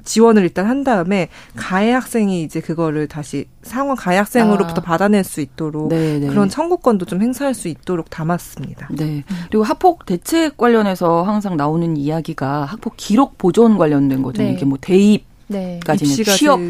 [0.04, 4.84] 지원을 일단 한 다음에 가해 학생이 이제 그거를 다시 상원 가해 학생으로부터 아.
[4.84, 6.18] 받아낼 수 있도록 네네.
[6.20, 6.26] 네.
[6.28, 8.88] 그런 청구권도 좀 행사할 수 있도록 담았습니다.
[8.92, 9.24] 네.
[9.50, 14.42] 그리고 학폭 대책 관련해서 항상 나오는 이야기가 학폭 기록 보존 관련된 거죠.
[14.42, 14.52] 네.
[14.52, 15.80] 이게 뭐 대입 네.
[15.84, 16.14] 까지는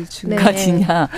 [0.07, 1.09] 취업까지냐.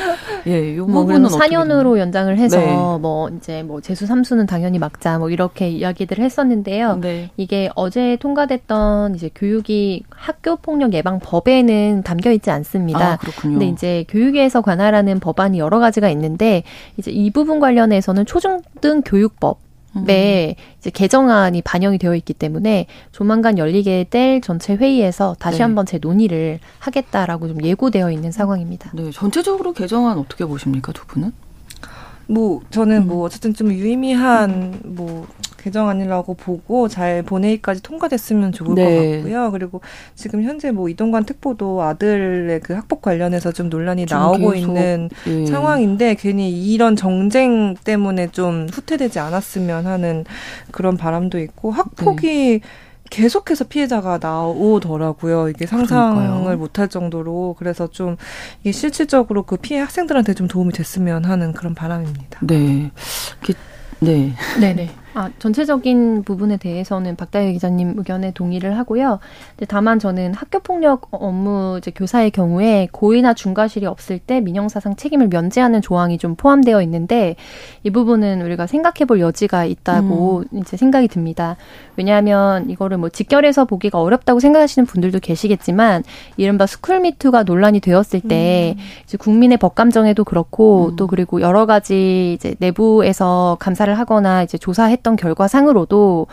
[0.45, 0.53] 네.
[0.53, 2.67] 예, 요 뭐 부분은 4년으로 연장을 해서 네.
[2.75, 6.97] 뭐 이제 뭐 재수 삼수는 당연히 막자 뭐 이렇게 이야기들을 했었는데요.
[7.01, 7.31] 네.
[7.37, 13.13] 이게 어제 통과됐던 이제 교육이 학교 폭력 예방 법에는 담겨 있지 않습니다.
[13.13, 13.59] 아, 그렇군요.
[13.59, 16.65] 근데 이제 교육에서 관할하는 법안이 여러 가지가 있는데
[16.97, 19.59] 이제 이 부분 관련해서는 초중등 교육법
[19.95, 25.65] 네, 이제 개정안이 반영이 되어 있기 때문에 조만간 열리게 될 전체 회의에서 다시 네.
[25.65, 28.91] 한번 재 논의를 하겠다라고 좀 예고되어 있는 상황입니다.
[28.95, 31.33] 네, 전체적으로 개정안 어떻게 보십니까, 두 분은?
[32.27, 35.27] 뭐 저는 뭐 어쨌든 좀 유의미한 뭐
[35.63, 38.85] 개정안이라고 보고 잘 본회의까지 통과됐으면 좋을 네.
[38.85, 39.51] 것 같고요.
[39.53, 39.81] 그리고
[40.15, 45.47] 지금 현재 뭐 이동관 특보도 아들의 그 학폭 관련해서 좀 논란이 좀 나오고 있는 예.
[45.47, 50.25] 상황인데 괜히 이런 정쟁 때문에 좀 후퇴되지 않았으면 하는
[50.71, 52.61] 그런 바람도 있고 학폭이 네.
[53.11, 55.51] 계속해서 피해자가 나오더라고요.
[55.51, 58.17] 이게 상상을 못할 정도로 그래서 좀
[58.63, 62.41] 이게 실질적으로 그 피해 학생들한테 좀 도움이 됐으면 하는 그런 바람입니다.
[62.41, 62.91] 네.
[64.01, 64.33] 네.
[64.59, 65.02] 네네.
[65.15, 69.19] 아, 전체적인 부분에 대해서는 박다혜 기자님 의견에 동의를 하고요.
[69.69, 75.83] 다만 저는 학교 폭력 업무 이제 교사의 경우에 고의나 중과실이 없을 때 민형사상 책임을 면제하는
[75.83, 77.37] 조항이 좀 포함되어 있는데
[77.83, 80.61] 이 부분은 우리가 생각해 볼 여지가 있다고 음.
[80.61, 81.57] 이제 생각이 듭니다.
[81.97, 86.05] 왜냐하면 이거를 뭐 직결해서 보기가 어렵다고 생각하시는 분들도 계시겠지만
[86.39, 88.83] 이른바 스쿨미투가 논란이 되었을 때 음.
[89.05, 90.97] 이제 국민의 법 감정에도 그렇고 음.
[90.97, 96.29] 또 그리고 여러 가지 이제 내부에서 감사를 하거나 이제 조사했 했던 결과상으로도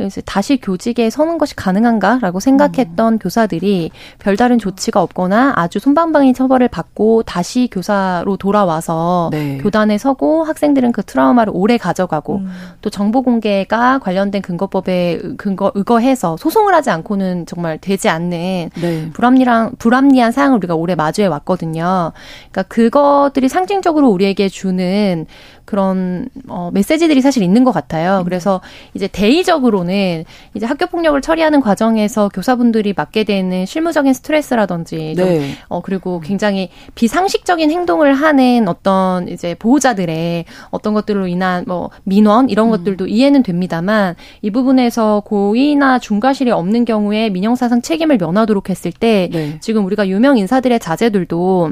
[0.00, 3.18] 그래서 다시 교직에 서는 것이 가능한가라고 생각했던 음.
[3.18, 9.58] 교사들이 별다른 조치가 없거나 아주 손방방인 처벌을 받고 다시 교사로 돌아와서 네.
[9.58, 12.50] 교단에 서고 학생들은 그 트라우마를 오래 가져가고 음.
[12.80, 19.10] 또 정보 공개가 관련된 근거법에 근거 의거해서 소송을 하지 않고는 정말 되지 않는 네.
[19.12, 22.12] 불합리한 불합리한 사항을 우리가 오래 마주해 왔거든요.
[22.50, 25.26] 그러니까 그것들이 상징적으로 우리에게 주는
[25.64, 28.18] 그런 어 메시지들이 사실 있는 것 같아요.
[28.18, 28.24] 음.
[28.24, 28.60] 그래서
[28.94, 35.52] 이제 대의적으로는 이제 학교 폭력을 처리하는 과정에서 교사분들이 맡게 되는 실무적인 스트레스라든지 좀 네.
[35.68, 42.66] 어 그리고 굉장히 비상식적인 행동을 하는 어떤 이제 보호자들의 어떤 것들로 인한 뭐 민원 이런
[42.66, 42.70] 음.
[42.70, 49.58] 것들도 이해는 됩니다만 이 부분에서 고의나 중과실이 없는 경우에 민형사상 책임을 면하도록 했을 때 네.
[49.60, 51.70] 지금 우리가 유명 인사들의 자제들도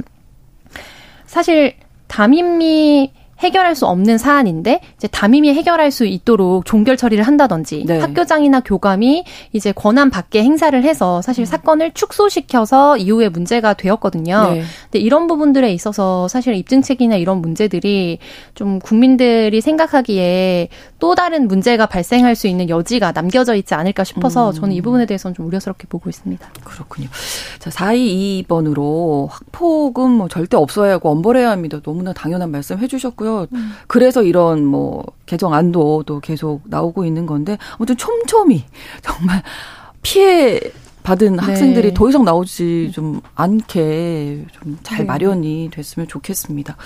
[1.27, 1.74] 사실
[2.09, 7.98] 담임이 해결할 수 없는 사안인데 이제 담임이 해결할 수 있도록 종결 처리를 한다든지 네.
[7.98, 11.46] 학교장이나 교감이 이제 권한 밖에 행사를 해서 사실 음.
[11.46, 14.51] 사건을 축소시켜서 이후에 문제가 되었거든요.
[14.53, 14.62] 네.
[14.85, 18.18] 근데 이런 부분들에 있어서 사실 입증책이나 이런 문제들이
[18.55, 20.68] 좀 국민들이 생각하기에
[20.99, 24.55] 또 다른 문제가 발생할 수 있는 여지가 남겨져 있지 않을까 싶어서 음.
[24.55, 26.51] 저는 이 부분에 대해서는 좀 우려스럽게 보고 있습니다.
[26.65, 27.09] 그렇군요.
[27.59, 31.81] 자, 422번으로 학폭은 뭐 절대 없어야 하고 엄벌해야 합니다.
[31.83, 33.47] 너무나 당연한 말씀 해주셨고요.
[33.53, 33.73] 음.
[33.87, 38.65] 그래서 이런 뭐 개정 안도 또 계속 나오고 있는 건데 아무튼 촘촘히
[39.03, 39.43] 정말
[40.03, 40.61] 피해
[41.03, 41.43] 받은 네.
[41.43, 45.05] 학생들이 더 이상 나오지 좀 않게 좀잘 네.
[45.05, 46.77] 마련이 됐으면 좋겠습니다.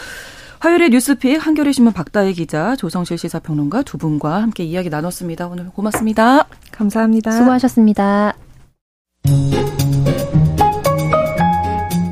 [0.63, 5.49] 화요일의 뉴스픽 한겨레 신문 박다혜 기자, 조성실 시사평론가 두 분과 함께 이야기 나눴습니다.
[5.49, 6.47] 오늘 고맙습니다.
[6.71, 7.33] 감사합니다.
[7.33, 8.35] 수고하셨습니다.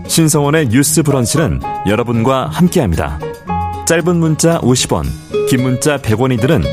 [0.09, 3.21] 신성원의 뉴스 브런치는 여러분과 함께합니다.
[3.87, 5.05] 짧은 문자 50원,
[5.49, 6.65] 긴 문자 100원이들은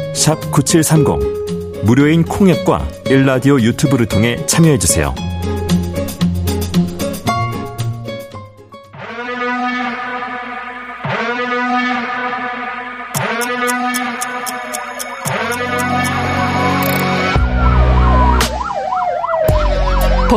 [0.52, 1.86] 9730.
[1.86, 5.14] 무료인 콩앱과 일라디오 유튜브를 통해 참여해주세요.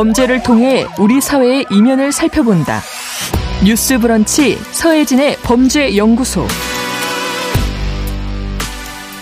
[0.01, 2.81] 범죄를 통해 우리 사회의 이면을 살펴본다.
[3.63, 6.43] 뉴스 브런치 서혜진의 범죄 연구소.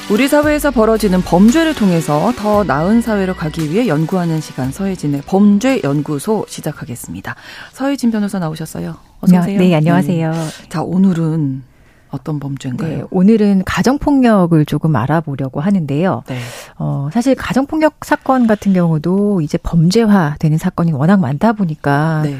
[0.10, 6.46] 우리 사회에서 벌어지는 범죄를 통해서 더 나은 사회로 가기 위해 연구하는 시간 서혜진의 범죄 연구소
[6.48, 7.36] 시작하겠습니다.
[7.74, 8.96] 서혜진 변호사 나오셨어요.
[9.20, 9.60] 어서 오세요.
[9.60, 10.32] 네, 안녕하세요.
[10.32, 10.70] 네.
[10.70, 11.64] 자, 오늘은
[12.12, 12.98] 어떤 범죄인가요?
[12.98, 16.24] 네, 오늘은 가정폭력을 조금 알아보려고 하는데요.
[16.28, 16.40] 네.
[16.78, 22.38] 어, 사실 가정폭력 사건 같은 경우도 이제 범죄화 되는 사건이 워낙 많다 보니까 네.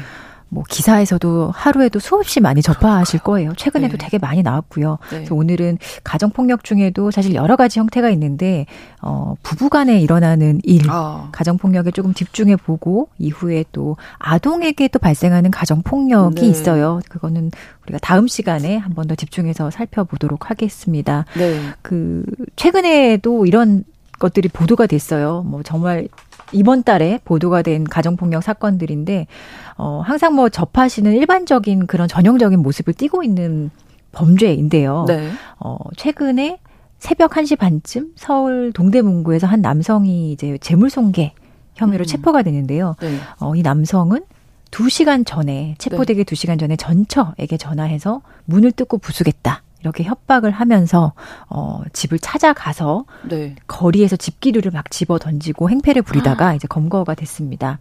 [0.52, 3.52] 뭐 기사에서도 하루에도 수없이 많이 접하실 거예요.
[3.56, 4.04] 최근에도 네.
[4.04, 4.98] 되게 많이 나왔고요.
[5.10, 5.16] 네.
[5.18, 8.66] 그래서 오늘은 가정 폭력 중에도 사실 여러 가지 형태가 있는데
[9.00, 11.28] 어 부부간에 일어나는 일, 아.
[11.32, 16.46] 가정 폭력에 조금 집중해 보고 이후에 또 아동에게 또 발생하는 가정 폭력이 네.
[16.48, 17.00] 있어요.
[17.08, 17.50] 그거는
[17.84, 21.24] 우리가 다음 시간에 한 번 더 집중해서 살펴보도록 하겠습니다.
[21.36, 21.58] 네.
[21.80, 22.22] 그
[22.56, 23.84] 최근에도 이런
[24.18, 25.42] 것들이 보도가 됐어요.
[25.46, 26.06] 뭐 정말
[26.52, 29.26] 이번 달에 보도가 된 가정폭력 사건들인데,
[29.76, 33.70] 어, 항상 뭐 접하시는 일반적인 그런 전형적인 모습을 띠고 있는
[34.12, 35.04] 범죄인데요.
[35.08, 35.30] 네.
[35.58, 36.58] 어, 최근에
[36.98, 41.32] 새벽 1시 반쯤 서울 동대문구에서 한 남성이 이제 재물손괴
[41.74, 42.06] 혐의로 음.
[42.06, 42.94] 체포가 되는데요.
[43.00, 43.16] 네.
[43.38, 44.22] 어, 이 남성은
[44.70, 46.34] 2시간 전에 체포되기 네.
[46.34, 49.62] 2시간 전에 전처에게 전화해서 문을 뜯고 부수겠다.
[49.80, 51.12] 이렇게 협박을 하면서
[51.48, 53.56] 어 집을 찾아가서 네.
[53.66, 56.54] 거리에서 집기류를 막 집어 던지고 행패를 부리다가 아.
[56.54, 57.78] 이제 검거가 됐습니다.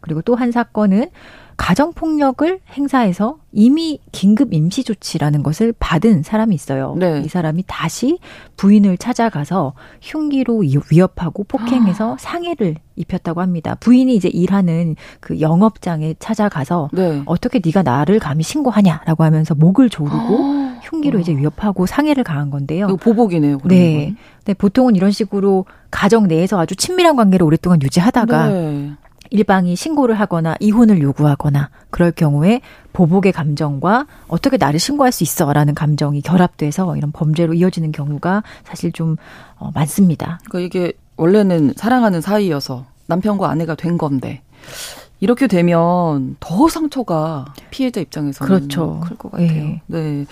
[0.00, 1.10] 그리고 또 한 사건은
[1.58, 6.94] 가정 폭력을 행사해서 이미 긴급 임시 조치라는 것을 받은 사람이 있어요.
[6.96, 7.20] 네.
[7.24, 8.20] 이 사람이 다시
[8.56, 12.16] 부인을 찾아가서 흉기로 위협하고 폭행해서 아.
[12.18, 13.76] 상해를 입혔다고 합니다.
[13.80, 17.22] 부인이 이제 일하는 그 영업장에 찾아가서 네.
[17.26, 20.80] 어떻게 네가 나를 감히 신고하냐라고 하면서 목을 조르고 아.
[20.84, 21.20] 흉기로 어.
[21.20, 22.86] 이제 위협하고 상해를 가한 건데요.
[22.86, 23.58] 이거 보복이네요.
[23.64, 24.14] 네.
[24.44, 24.54] 네.
[24.54, 28.92] 보통은 이런 식으로 가정 내에서 아주 친밀한 관계를 오랫동안 유지하다가 네.
[29.30, 32.60] 일방이 신고를 하거나 이혼을 요구하거나 그럴 경우에
[32.92, 39.16] 보복의 감정과 어떻게 나를 신고할 수 있어라는 감정이 결합돼서 이런 범죄로 이어지는 경우가 사실 좀
[39.56, 40.40] 어, 많습니다.
[40.48, 44.42] 그러니까 이게 원래는 사랑하는 사이여서 남편과 아내가 된 건데
[45.20, 49.00] 이렇게 되면 더 상처가 피해자 입장에서는 그렇죠.
[49.00, 49.48] 클것 같아요.
[49.48, 49.82] 네.
[49.86, 50.26] 네.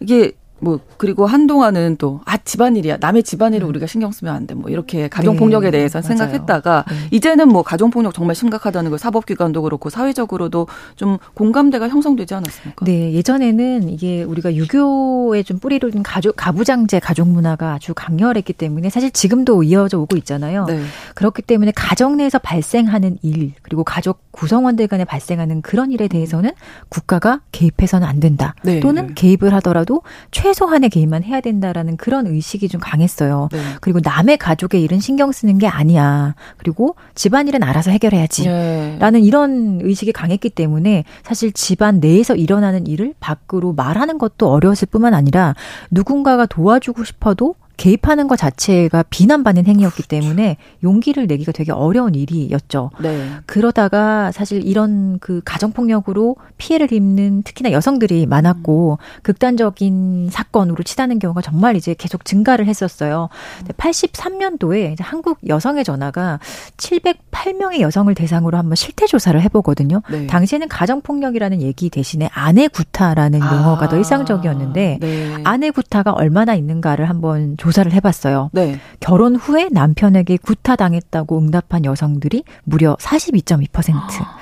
[0.00, 3.70] 이게 뭐 그리고 한동안은 또 아 집안일이야 남의 집안일을 음.
[3.70, 6.94] 우리가 신경 쓰면 안 돼 뭐 이렇게 가정 폭력에 네, 대해서 생각했다가 네.
[7.12, 12.84] 이제는 뭐 가정 폭력 정말 심각하다는 걸 사법기관도 그렇고 사회적으로도 좀 공감대가 형성되지 않았습니까?
[12.84, 18.90] 네 예전에는 이게 우리가 유교에 좀 뿌리를 둔 가족 가부장제 가족 문화가 아주 강렬했기 때문에
[18.90, 20.64] 사실 지금도 이어져 오고 있잖아요.
[20.66, 20.80] 네.
[21.14, 26.50] 그렇기 때문에 가정 내에서 발생하는 일 그리고 가족 구성원들 간에 발생하는 그런 일에 대해서는
[26.88, 28.54] 국가가 개입해서는 안 된다.
[28.62, 28.80] 네.
[28.80, 33.48] 또는 개입을 하더라도 최 최소한의 개입만 해야 된다라는 그런 의식이 좀 강했어요.
[33.52, 33.58] 네.
[33.80, 36.34] 그리고 남의 가족의 일은 신경 쓰는 게 아니야.
[36.56, 38.46] 그리고 집안일은 알아서 해결해야지.
[38.46, 38.96] 네.
[38.98, 45.14] 라는 이런 의식이 강했기 때문에 사실 집안 내에서 일어나는 일을 밖으로 말하는 것도 어려웠을 뿐만
[45.14, 45.54] 아니라
[45.90, 52.90] 누군가가 도와주고 싶어도 개입하는 것 자체가 비난받는 행위였기 때문에 용기를 내기가 되게 어려운 일이었죠.
[53.00, 53.30] 네.
[53.46, 59.20] 그러다가 사실 이런 그 가정폭력으로 피해를 입는 특히나 여성들이 많았고 음.
[59.22, 63.30] 극단적인 사건으로 치닫는 경우가 정말 이제 계속 증가를 했었어요.
[63.78, 66.38] 83년도에 이제 한국 여성의 전화가
[66.76, 70.02] 708명의 여성을 대상으로 한번 실태 조사를 해보거든요.
[70.10, 70.26] 네.
[70.26, 73.56] 당시에는 가정폭력이라는 얘기 대신에 아내 구타라는 아.
[73.56, 75.34] 용어가 더 일상적이었는데 네.
[75.44, 78.50] 아내 구타가 얼마나 있는가를 한번 조 조사를 해봤어요.
[78.52, 78.78] 네.
[78.98, 84.39] 결혼 후에 남편에게 구타당했다고 응답한 여성들이 무려 42.2%.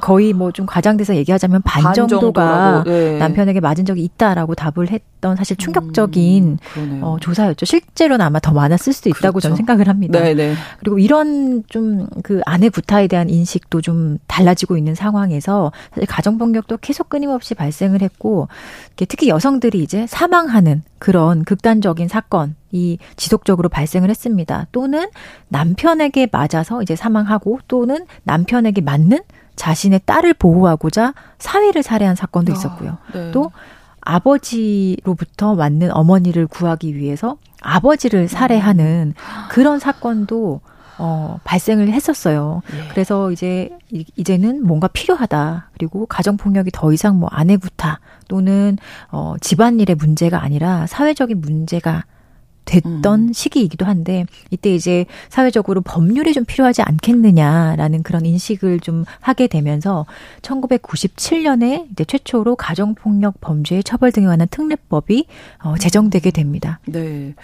[0.00, 3.18] 거의 뭐 좀 과장돼서 얘기하자면 반, 정도가 네.
[3.18, 7.64] 남편에게 맞은 적이 있다라고 답을 했던 사실 충격적인 음, 어, 조사였죠.
[7.64, 9.40] 실제로는 아마 더 많았을 수도 있다고 그렇죠.
[9.40, 10.18] 저는 생각을 합니다.
[10.18, 10.34] 네네.
[10.34, 10.54] 네.
[10.80, 16.78] 그리고 이런 좀 그 아내 구타에 대한 인식도 좀 달라지고 있는 상황에서 사실 가정 폭력도
[16.78, 18.48] 계속 끊임없이 발생을 했고
[18.96, 24.66] 특히 여성들이 이제 사망하는 그런 극단적인 사건 이 지속적으로 발생을 했습니다.
[24.72, 25.06] 또는
[25.48, 29.20] 남편에게 맞아서 이제 사망하고 또는 남편에게 맞는
[29.58, 32.90] 자신의 딸을 보호하고자 사위를 살해한 사건도 아, 있었고요.
[32.90, 33.30] 아, 네.
[33.32, 33.50] 또
[34.00, 39.12] 아버지로부터 맞는 어머니를 구하기 위해서 아버지를 살해하는
[39.50, 40.62] 그런 사건도
[41.00, 42.62] 어, 발생을 했었어요.
[42.72, 42.88] 예.
[42.88, 43.70] 그래서 이제
[44.16, 45.70] 이제는 뭔가 필요하다.
[45.74, 48.76] 그리고 가정 폭력이 더 이상 뭐 아내 구타 또는
[49.10, 52.04] 어 집안일의 문제가 아니라 사회적인 문제가
[52.68, 53.32] 됐던 음.
[53.32, 60.04] 시기이기도 한데 이때 이제 사회적으로 법률이 좀 필요하지 않겠느냐라는 그런 인식을 좀 하게 되면서
[60.42, 65.26] 1997년에 이제 최초로 가정폭력 범죄의 처벌 등에 관한 특례법이
[65.62, 66.80] 어, 제정되게 됩니다.
[66.86, 67.34] 네.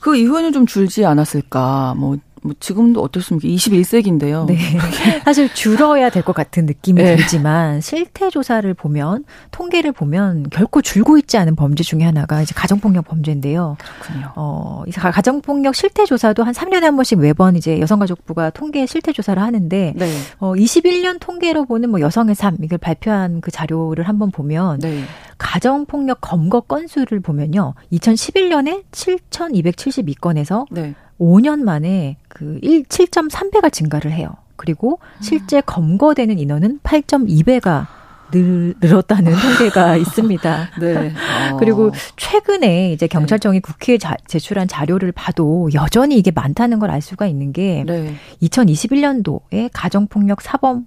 [0.00, 1.94] 그 이후에는 좀 줄지 않았을까.
[1.96, 3.46] 뭐 뭐 지금도 어떻습니까?
[3.48, 4.46] 21세기인데요.
[4.46, 4.56] 네.
[5.24, 7.16] 사실 줄어야 될 것 같은 느낌이 네.
[7.16, 13.06] 들지만 실태 조사를 보면 통계를 보면 결코 줄고 있지 않은 범죄 중에 하나가 이제 가정폭력
[13.06, 13.76] 범죄인데요.
[13.78, 14.32] 그렇군요.
[14.36, 19.42] 어, 이 가정폭력 실태 조사도 한 3년에 한 번씩 매번 이제 여성가족부가 통계 실태 조사를
[19.42, 20.12] 하는데 네.
[20.38, 25.02] 어, 21년 통계로 보는 뭐 여성의 삶 이걸 발표한 그 자료를 한번 보면 네.
[25.38, 27.74] 가정폭력 검거 건수를 보면요.
[27.92, 30.94] 2011년에 7,272건에서 네.
[31.20, 34.30] 5년 만에 그 1, 7.3배가 증가를 해요.
[34.56, 37.86] 그리고 실제 검거되는 인원은 8.2배가
[38.30, 40.70] 늘, 늘었다는 통계가 있습니다.
[40.80, 41.12] 네.
[41.52, 41.56] 어.
[41.58, 43.60] 그리고 최근에 이제 경찰청이 네.
[43.60, 48.14] 국회에 자, 제출한 자료를 봐도 여전히 이게 많다는 걸 알 수가 있는 게 네.
[48.42, 50.86] 2021년도에 가정폭력 사범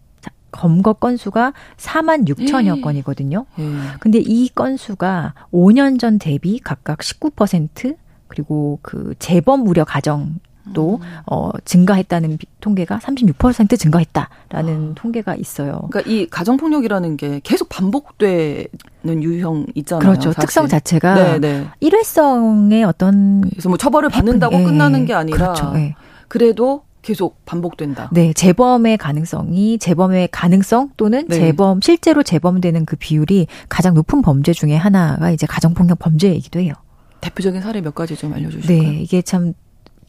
[0.51, 3.45] 검거 건수가 4만 6천여 건이거든요.
[3.57, 3.63] 예.
[3.99, 7.95] 근데 이 건수가 5년 전 대비 각각 19%
[8.33, 10.39] 그리고 그 재범 우려 가정
[10.73, 11.07] 도 음.
[11.25, 14.95] 어, 증가했다는 통계가 36% 증가했다라는 아.
[14.95, 15.89] 통계가 있어요.
[15.91, 18.69] 그러니까 이 가정 폭력이라는 게 계속 반복되는
[19.23, 20.09] 유형 있잖아요.
[20.09, 20.31] 그렇죠.
[20.31, 20.39] 사실.
[20.39, 21.39] 특성 자체가 네네.
[21.39, 21.67] 네.
[21.81, 24.63] 일회성의 어떤 그래서 뭐 처벌을 받는다고 예.
[24.63, 25.73] 끝나는 게 아니라 그렇죠.
[25.75, 25.95] 예.
[26.29, 28.09] 그래도 계속 반복된다.
[28.13, 31.35] 네, 재범의 가능성이 재범의 가능성 또는 네.
[31.35, 36.73] 재범 실제로 재범되는 그 비율이 가장 높은 범죄 중에 하나가 이제 가정폭력 범죄이기도 해요.
[37.23, 38.91] 대표적인 사례 몇 가지 좀 알려주실까요?
[38.91, 39.53] 네, 이게 참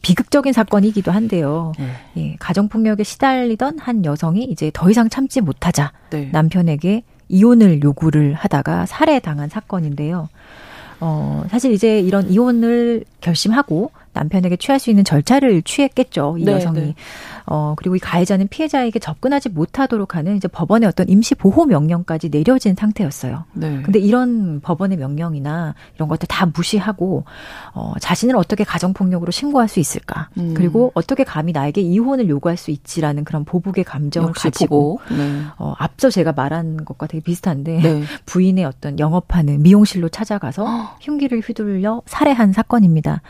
[0.01, 1.71] 비극적인 사건이기도 한데요.
[1.79, 1.87] 네.
[2.17, 6.29] 예, 가정폭력에 시달리던 한 여성이 이제 더 이상 참지 못하자 네.
[6.31, 10.29] 남편에게 이혼을 요구를 하다가 살해당한 사건인데요.
[10.99, 16.37] 어, 사실 이제 이런 이혼을 결심하고 남편에게 취할 수 있는 절차를 취했겠죠.
[16.39, 16.79] 이 네, 여성이.
[16.79, 16.95] 네.
[17.45, 22.75] 어, 그리고 이 가해자는 피해자에게 접근하지 못하도록 하는 이제 법원의 어떤 임시 보호 명령까지 내려진
[22.75, 23.45] 상태였어요.
[23.53, 23.81] 네.
[23.83, 27.25] 근데 이런 법원의 명령이나 이런 것들 다 무시하고
[27.73, 30.29] 어, 자신을 어떻게 가정 폭력으로 신고할 수 있을까?
[30.37, 30.53] 음.
[30.55, 35.41] 그리고 어떻게 감히 나에게 이혼을 요구할 수 있지라는 그런 보복의 감정을 가지고 네.
[35.57, 38.03] 어, 앞서 제가 말한 것과 되게 비슷한데 네.
[38.25, 40.65] 부인의 어떤 영업하는 미용실로 찾아가서
[41.01, 43.21] 흉기를 휘둘려 살해한 사건입니다.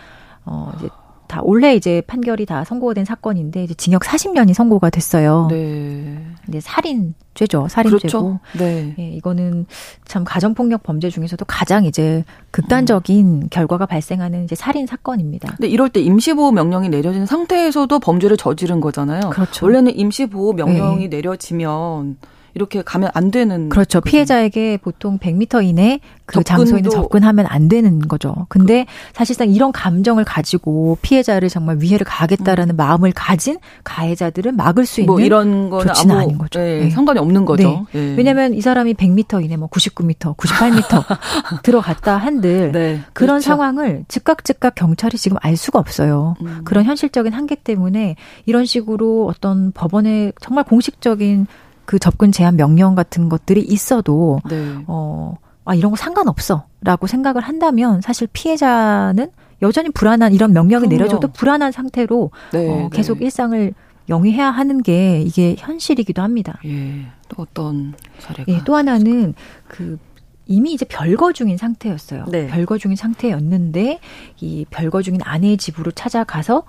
[0.46, 0.90] 어, 이제
[1.28, 5.48] 다 올해 이제 판결이 다 선고가 된 사건인데 이제 징역 40년이 선고가 됐어요.
[5.50, 6.18] 네.
[6.48, 7.68] 이제 살인죄죠.
[7.68, 8.00] 살인죄고.
[8.00, 8.40] 그렇죠.
[8.58, 8.94] 네.
[9.00, 9.66] 예, 이거는
[10.06, 13.48] 참 가정폭력 범죄 중에서도 가장 이제 극단적인 음.
[13.50, 15.56] 결과가 발생하는 이제 살인 사건입니다.
[15.56, 19.32] 근데 이럴 때 임시보호 명령이 내려진 상태에서도 범죄를 저지른 거잖아요.
[19.32, 19.66] 그렇죠.
[19.66, 21.18] 원래는 임시보호 명령이 네.
[21.18, 22.18] 내려지면
[22.56, 24.00] 이렇게 가면 안 되는 그렇죠.
[24.00, 24.10] 거죠.
[24.10, 28.48] 피해자에게 보통 100m 이내 그 장소에는 접근하면 안 되는 거죠.
[28.48, 32.78] 근데 그, 사실상 이런 감정을 가지고 피해자를 정말 위해를 가하겠다라는 음.
[32.78, 36.60] 마음을 가진 가해자들은 막을 수뭐 있는 뭐 이런 건 조치는 아닌 거죠.
[36.60, 36.90] 네, 네.
[36.90, 37.86] 상관이 없는 거죠.
[37.92, 38.00] 네.
[38.00, 38.16] 네.
[38.16, 41.04] 왜냐하면 이 사람이 100m 이내 뭐 99m, 98m
[41.62, 43.42] 들어갔다 한들 네, 그런 그렇죠.
[43.42, 46.36] 상황을 즉각 즉각 경찰이 지금 알 수가 없어요.
[46.42, 46.62] 음.
[46.64, 51.48] 그런 현실적인 한계 때문에 이런 식으로 어떤 법원의 정말 공식적인
[51.86, 54.76] 그 접근 제한 명령 같은 것들이 있어도 네.
[54.88, 59.30] 어, 아 이런 거 상관없어라고 생각을 한다면 사실 피해자는
[59.62, 60.96] 여전히 불안한 이런 명령이 그럼요.
[60.98, 63.26] 내려져도 불안한 상태로 네, 어, 계속 네.
[63.26, 63.74] 일상을
[64.10, 66.60] 영위해야 하는 게 이게 현실이기도 합니다.
[66.66, 67.08] 예.
[67.30, 68.52] 또 어떤 사례가?
[68.52, 69.34] 예, 또 하나는
[69.68, 69.98] 그
[70.46, 72.26] 이미 이제 별거 중인 상태였어요.
[72.28, 72.48] 네.
[72.48, 74.00] 별거 중인 상태였는데
[74.42, 76.64] 이 별거 중인 아내의 집으로 찾아가서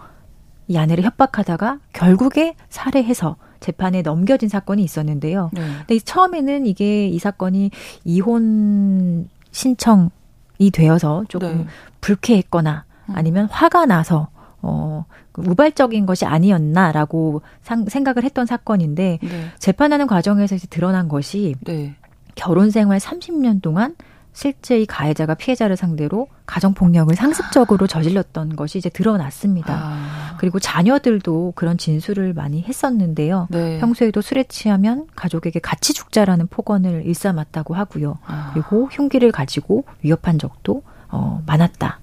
[0.69, 3.37] 이 아내를 협박하다가 결국에 살해해서
[3.67, 5.51] 재판에 넘겨진 사건이 있었는데요.
[5.53, 5.63] 네.
[5.87, 7.73] 근데 처음에는 이게 이 사건이
[8.05, 11.67] 이혼 신청이 되어서 조금 네.
[12.01, 13.15] 불쾌했거나 음.
[13.17, 14.29] 아니면 화가 나서
[14.63, 19.51] 어, 그 우발적인 것이 아니었나라고 상, 생각을 했던 사건인데 네.
[19.59, 21.97] 재판하는 과정에서 이제 드러난 것이 네.
[22.37, 23.97] 결혼 생활 30년 동안
[24.37, 29.75] 실제 이 가해자가 피해자를 상대로 가정폭력을 상습적으로 저질렀던 것이 이제 드러났습니다.
[29.75, 30.37] 아.
[30.37, 33.49] 그리고 자녀들도 그런 진술을 많이 했었는데요.
[33.51, 33.79] 네.
[33.79, 38.19] 평소에도 술에 취하면 가족에게 같이 죽자라는 폭언을 일삼았다고 하고요.
[38.27, 38.51] 아.
[38.53, 42.01] 그리고 흉기를 가지고 위협한 적도 어, 많았다.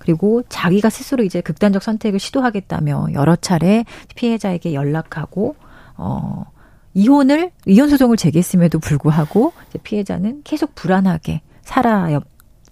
[0.00, 5.56] 그리고 자기가 스스로 이제 극단적 선택을 시도하겠다며 여러 차례 피해자에게 연락하고
[5.96, 6.44] 어
[6.92, 11.40] 이혼을 이혼 소송을 제기했음에도 불구하고 피해자는 계속 불안하게
[11.70, 12.08] 살아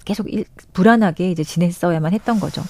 [0.05, 2.63] 계속 일, 불안하게 이제 지냈어야만 했던 거죠.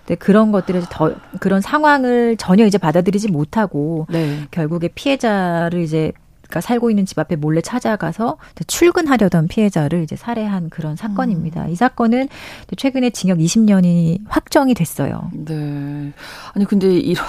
[0.00, 4.46] 근데 그런 것들을 더 그런 상황을 전혀 이제 받아들이지 못하고 네.
[4.50, 6.12] 결국에 피해자를 이제
[6.42, 11.66] 그러니까 살고 있는 집 앞에 몰래 찾아가서 출근하려던 피해자를 이제 살해한 그런 사건입니다.
[11.66, 11.70] 음.
[11.70, 12.28] 이 사건은
[12.76, 15.30] 최근에 징역 20년이 확정이 됐어요.
[15.32, 16.12] 네.
[16.52, 17.22] 아니 근데 이러,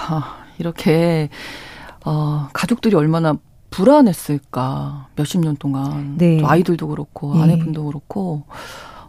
[0.58, 1.30] 이렇게
[2.06, 3.38] 어 가족들이 얼마나
[3.70, 6.42] 불안했을까 몇십 년 동안 네.
[6.44, 7.44] 아이들도 그렇고 네.
[7.44, 8.44] 아내분도 그렇고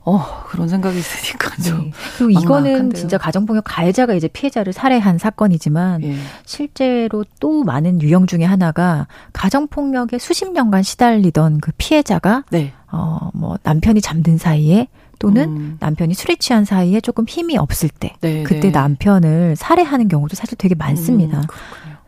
[0.04, 1.84] 어, 그런 생각이 있으니까 좀.
[1.84, 1.90] 네.
[2.16, 2.98] 그리고 이거는 막막한데요.
[2.98, 6.16] 진짜 가정폭력 가해자가 이제 피해자를 살해한 사건이지만 예.
[6.46, 12.72] 실제로 또 많은 유형 중에 하나가 가정폭력에 수십 년간 시달리던 그 피해자가 네.
[12.90, 14.88] 어, 뭐 남편이 잠든 사이에
[15.18, 15.76] 또는 음.
[15.80, 18.70] 남편이 술에 취한 사이에 조금 힘이 없을 때 네, 그때 네.
[18.70, 21.40] 남편을 살해하는 경우도 사실 되게 많습니다.
[21.40, 21.44] 음,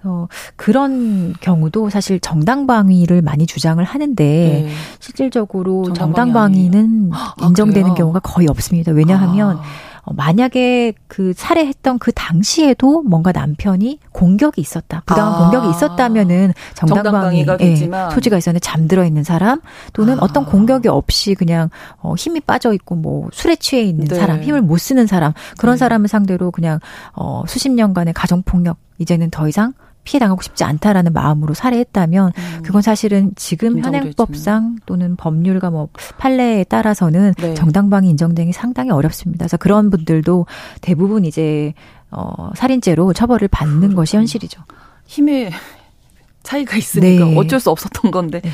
[0.04, 0.26] 어,
[0.56, 4.72] 그런 경우도 사실 정당방위를 많이 주장을 하는데 네.
[4.98, 8.92] 실질적으로 정당방위는 아, 인정되는 경우가 거의 없습니다.
[8.92, 9.62] 왜냐하면 아.
[10.02, 15.02] 어, 만약에 그 살해했던 그 당시에도 뭔가 남편이 공격이 있었다.
[15.06, 15.38] 부당한 아.
[15.38, 17.76] 공격이 있었다면은 정당방위 예,
[18.12, 19.60] 소지가 있었는데 잠들어 있는 사람
[19.92, 20.22] 또는 아.
[20.22, 24.14] 어떤 공격이 없이 그냥 어, 힘이 빠져 있고 뭐 술에 취해 있는 네.
[24.14, 25.78] 사람, 힘을 못 쓰는 사람 그런 네.
[25.78, 26.78] 사람을 상대로 그냥
[27.12, 29.72] 어, 수십 년간의 가정 폭력 이제는 더 이상
[30.04, 32.62] 피해 당하고 싶지 않다라는 마음으로 살해했다면 음.
[32.62, 35.88] 그건 사실은 지금 현행법상 또는 법률과 뭐
[36.18, 37.54] 판례에 따라서는 네.
[37.54, 39.44] 정당방위 인정되기 상당히 어렵습니다.
[39.44, 40.46] 그래서 그런 분들도
[40.80, 41.74] 대부분 이제
[42.10, 43.96] 어 살인죄로 처벌을 받는 그렇구나.
[43.96, 44.62] 것이 현실이죠.
[45.06, 45.52] 힘의
[46.42, 47.36] 차이가 있으니까 네.
[47.36, 48.50] 어쩔 수 없었던 건데 네.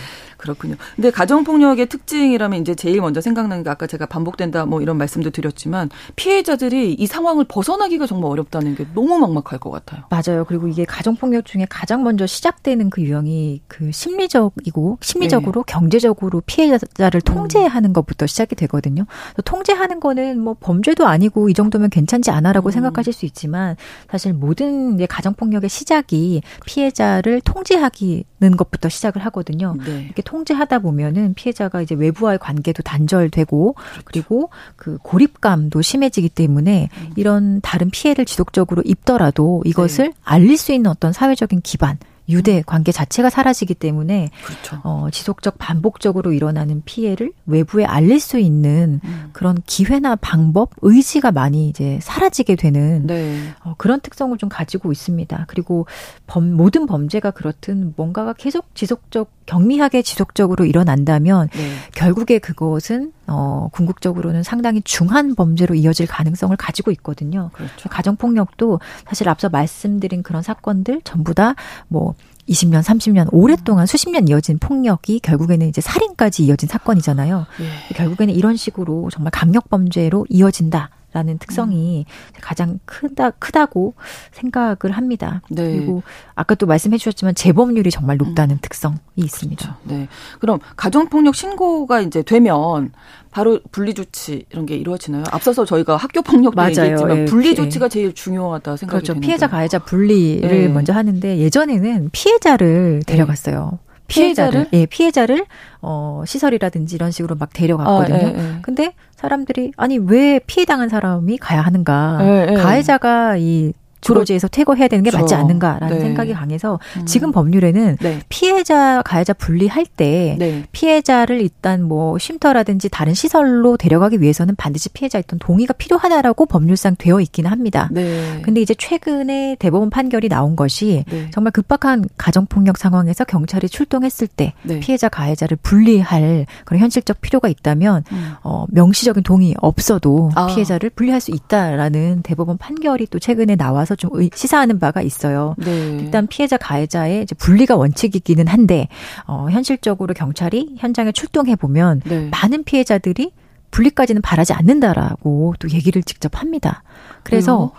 [0.47, 0.77] 그렇군요.
[0.95, 5.91] 근데 가정폭력의 특징이라면 이제 제일 먼저 생각나는 게 아까 제가 반복된다 뭐 이런 말씀도 드렸지만
[6.15, 10.05] 피해자들이 이 상황을 벗어나기가 정말 어렵다는 게 너무 막막할 것 같아요.
[10.11, 10.45] 맞아요.
[10.45, 15.73] 그리고 이게 가정폭력 중에 가장 먼저 시작되는 그 유형이 그 심리적이고 심리적으로 네.
[15.73, 17.93] 경제적으로 피해자를 통제하는 음.
[17.93, 19.05] 것부터 시작이 되거든요.
[19.45, 22.71] 통제하는 거는 뭐 범죄도 아니고 이 정도면 괜찮지 않아라고 음.
[22.71, 23.77] 생각하실 수 있지만
[24.11, 29.75] 사실 모든 가정폭력의 시작이 피해자를 통제하기는 것부터 시작을 하거든요.
[29.85, 30.05] 네.
[30.05, 34.03] 이렇게 통 제하다 보면은 피해자가 이제 외부와의 관계도 단절되고 그렇죠.
[34.05, 37.13] 그리고그 고립감도 심해지기 때문에 음.
[37.17, 40.15] 이런 다른 피해를 지속적으로 입더라도 이것을 네.
[40.25, 41.99] 알릴 수 있는 어떤 사회적인 기반
[42.29, 44.81] 유대 관계 자체가 사라지기 때문에 그렇죠.
[44.85, 49.31] 어, 지속적 반복적으로 일어나는 피해를 외부에 알릴 수 있는 음.
[49.33, 53.39] 그런 기회나 방법, 의지가 많이 이제 사라지게 되는 네.
[53.63, 55.45] 어, 그런 특성을 좀 가지고 있습니다.
[55.49, 55.87] 그리고
[56.27, 61.73] 범, 모든 범죄가 그렇든 뭔가가 계속 지속적 경미하게 지속적으로 일어난다면 네.
[61.93, 67.51] 결국에 그것은 어 궁극적으로는 상당히 중한 범죄로 이어질 가능성을 가지고 있거든요.
[67.53, 67.89] 그렇죠.
[67.89, 72.15] 가정 폭력도 사실 앞서 말씀드린 그런 사건들 전부 다뭐
[72.49, 77.47] 20년, 30년 오랫동안 수십 년 이어진 폭력이 결국에는 이제 살인까지 이어진 사건이잖아요.
[77.61, 77.95] 예.
[77.95, 80.91] 결국에는 이런 식으로 정말 강력 범죄로 이어진다.
[81.17, 82.39] 라는 특성이 음.
[82.43, 83.95] 가장 크다 크다고
[84.33, 85.41] 생각을 합니다.
[85.49, 85.75] 네.
[85.75, 86.03] 그리고
[86.35, 88.59] 아까 또 말씀해 주셨지만 재범률이 정말 높다는 음.
[88.61, 89.65] 특성이 있습니다.
[89.65, 89.81] 그렇죠.
[89.85, 90.09] 네.
[90.41, 92.93] 그럼 가정 폭력 신고가 이제 되면
[93.31, 95.25] 바로 분리 조치 이런 게 이루어지나요?
[95.31, 97.25] 앞서서 저희가 학교 폭력도 얘기했지만 예.
[97.25, 99.15] 분리 조치가 제일 중요하다 생각이 그렇죠.
[99.15, 99.27] 되는데.
[99.27, 100.69] 피해자 가해자 분리를 네.
[100.69, 103.13] 먼저 하는데 예전에는 피해자를 네.
[103.13, 103.79] 데려갔어요.
[104.07, 105.45] 피해자를 예 피해자를
[105.83, 108.17] 어 시설이라든지 이런 식으로 막 데려갔거든요.
[108.17, 108.59] 아, 예, 예.
[108.63, 112.19] 근데 사람들이 아니 왜 피해 당한 사람이 가야 하는가?
[112.23, 112.55] 예, 예.
[112.55, 113.73] 가해자가 이
[114.07, 115.25] 주로지에서 퇴거해야 되는 게 그렇죠.
[115.25, 116.01] 맞지 않는가라는 네.
[116.01, 117.07] 생각이 강해서 음.
[117.07, 118.21] 지금 법률에는 네.
[118.29, 120.65] 피해자 가해자 분리할 때 네.
[120.73, 127.21] 피해자를 일단 뭐 쉼터라든지 다른 시설로 데려가기 위해서는 반드시 피해자 있던 동의가 필요하다라고 법률상 되어
[127.21, 127.89] 있기는 합니다.
[127.91, 128.41] 네.
[128.43, 131.29] 근데 이제 최근에 대법원 판결이 나온 것이 네.
[131.33, 134.81] 정말 급박한 가정 폭력 상황에서 경찰이 출동했을 때 네.
[134.81, 138.35] 피해자 가해자를 분리할 그런 현실적 필요가 있다면 음.
[138.43, 140.47] 어, 명시적인 동의 없어도 아.
[140.47, 145.55] 피해자를 분리할 수 있다라는 대법원 판결이 또 최근에 나와서 좀 시사하는 바가 있어요.
[145.59, 145.99] 네.
[146.01, 148.89] 일단 피해자 가해자의 분리가 원칙이기는 한데
[149.27, 152.29] 어, 현실적으로 경찰이 현장에 출동해 보면 네.
[152.31, 153.33] 많은 피해자들이
[153.71, 156.83] 분리까지는 바라지 않는다라고 또 얘기를 직접 합니다.
[157.23, 157.73] 그래서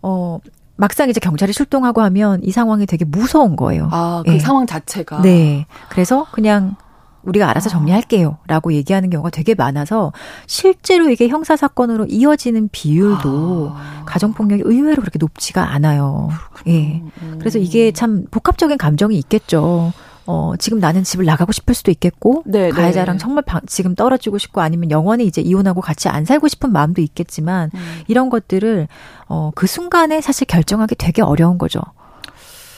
[0.00, 0.38] 어
[0.76, 3.88] 막상 이제 경찰이 출동하고 하면 이 상황이 되게 무서운 거예요.
[3.92, 4.38] 아, 그 네.
[4.38, 5.22] 상황 자체가.
[5.22, 5.66] 네.
[5.88, 6.76] 그래서 그냥
[7.22, 8.38] 우리가 알아서 정리할게요.
[8.46, 10.12] 라고 얘기하는 경우가 되게 많아서
[10.46, 14.02] 실제로 이게 형사사건으로 이어지는 비율도 아.
[14.06, 16.28] 가정폭력이 의외로 그렇게 높지가 않아요.
[16.66, 17.02] 예.
[17.38, 19.92] 그래서 이게 참 복합적인 감정이 있겠죠.
[20.24, 22.70] 어, 지금 나는 집을 나가고 싶을 수도 있겠고, 네, 네.
[22.70, 23.18] 가해자랑 네.
[23.18, 27.70] 정말 방, 지금 떨어지고 싶고 아니면 영원히 이제 이혼하고 같이 안 살고 싶은 마음도 있겠지만,
[27.74, 27.80] 음.
[28.06, 28.86] 이런 것들을,
[29.26, 31.80] 어, 그 순간에 사실 결정하기 되게 어려운 거죠.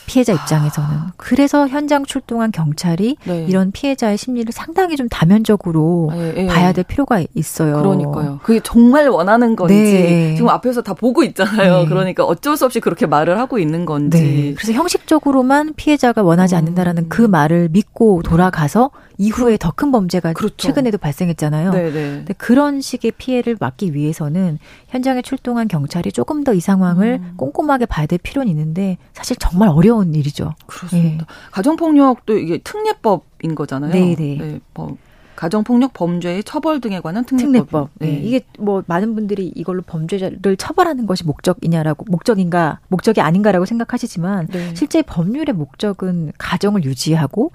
[0.07, 0.89] 피해자 입장에서는.
[1.17, 3.47] 그래서 현장 출동한 경찰이 네.
[3.49, 6.47] 이런 피해자의 심리를 상당히 좀 다면적으로 네, 네.
[6.47, 7.77] 봐야 될 필요가 있어요.
[7.77, 8.41] 그러니까요.
[8.43, 10.35] 그게 정말 원하는 건지 네.
[10.35, 11.81] 지금 앞에서 다 보고 있잖아요.
[11.81, 11.87] 네.
[11.87, 14.19] 그러니까 어쩔 수 없이 그렇게 말을 하고 있는 건지.
[14.23, 14.55] 네.
[14.55, 16.59] 그래서 형식적으로만 피해자가 원하지 음.
[16.59, 20.55] 않는다라는 그 말을 믿고 돌아가서 이후에 더 큰 범죄가 그렇죠.
[20.57, 21.71] 최근에도 발생했잖아요.
[21.73, 21.93] 네네.
[21.93, 27.35] 근데 그런 식의 피해를 막기 위해서는 현장에 출동한 경찰이 조금 더 이 상황을 음.
[27.37, 30.55] 꼼꼼하게 봐야 될 필요는 있는데 사실 정말 어려운 일이죠.
[30.67, 31.27] 그렇습니다.
[31.29, 31.51] 예.
[31.53, 33.93] 가정폭력도 이게 특례법인 거잖아요.
[33.93, 34.17] 네네.
[34.17, 34.97] 네, 뭐
[35.37, 37.53] 가정폭력 범죄의 처벌 등에 관한 특례법.
[37.53, 37.91] 특례법.
[37.99, 38.07] 네.
[38.07, 38.21] 네.
[38.21, 44.75] 이게 뭐 많은 분들이 이걸로 범죄자를 처벌하는 것이 목적이냐라고 목적인가 목적이 아닌가라고 생각하시지만 네.
[44.75, 47.53] 실제 법률의 목적은 가정을 유지하고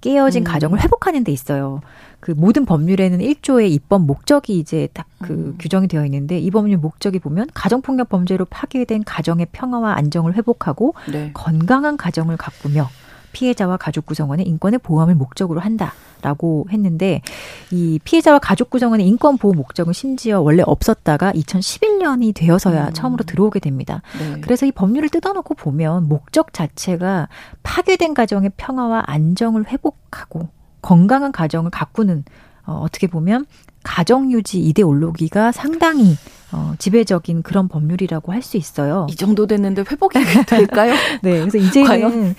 [0.00, 0.44] 깨어진 음.
[0.44, 1.80] 가정을 회복하는 데 있어요.
[2.20, 5.56] 그 모든 법률에는 1조의 입법 목적이 이제 딱그 음.
[5.58, 11.30] 규정이 되어 있는데 이 법률 목적이 보면 가정폭력 범죄로 파괴된 가정의 평화와 안정을 회복하고 네.
[11.32, 12.88] 건강한 가정을 가꾸며
[13.32, 17.22] 피해자와 가족 구성원의 인권의 보호함을 목적으로 한다라고 했는데
[17.70, 22.92] 이 피해자와 가족 구성원의 인권 보호 목적은 심지어 원래 없었다가 2011년이 되어서야 음.
[22.92, 24.02] 처음으로 들어오게 됩니다.
[24.18, 24.40] 네.
[24.40, 27.28] 그래서 이 법률을 뜯어놓고 보면 목적 자체가
[27.62, 30.48] 파괴된 가정의 평화와 안정을 회복하고
[30.82, 32.24] 건강한 가정을 가꾸는
[32.66, 33.46] 어, 어떻게 보면
[33.82, 36.16] 가정 유지 이데올로기가 상당히
[36.52, 39.06] 어, 지배적인 그런 법률이라고 할 수 있어요.
[39.10, 40.94] 이 정도 됐는데 회복이 될까요?
[41.22, 42.34] 네, 그래서 이제는 과연,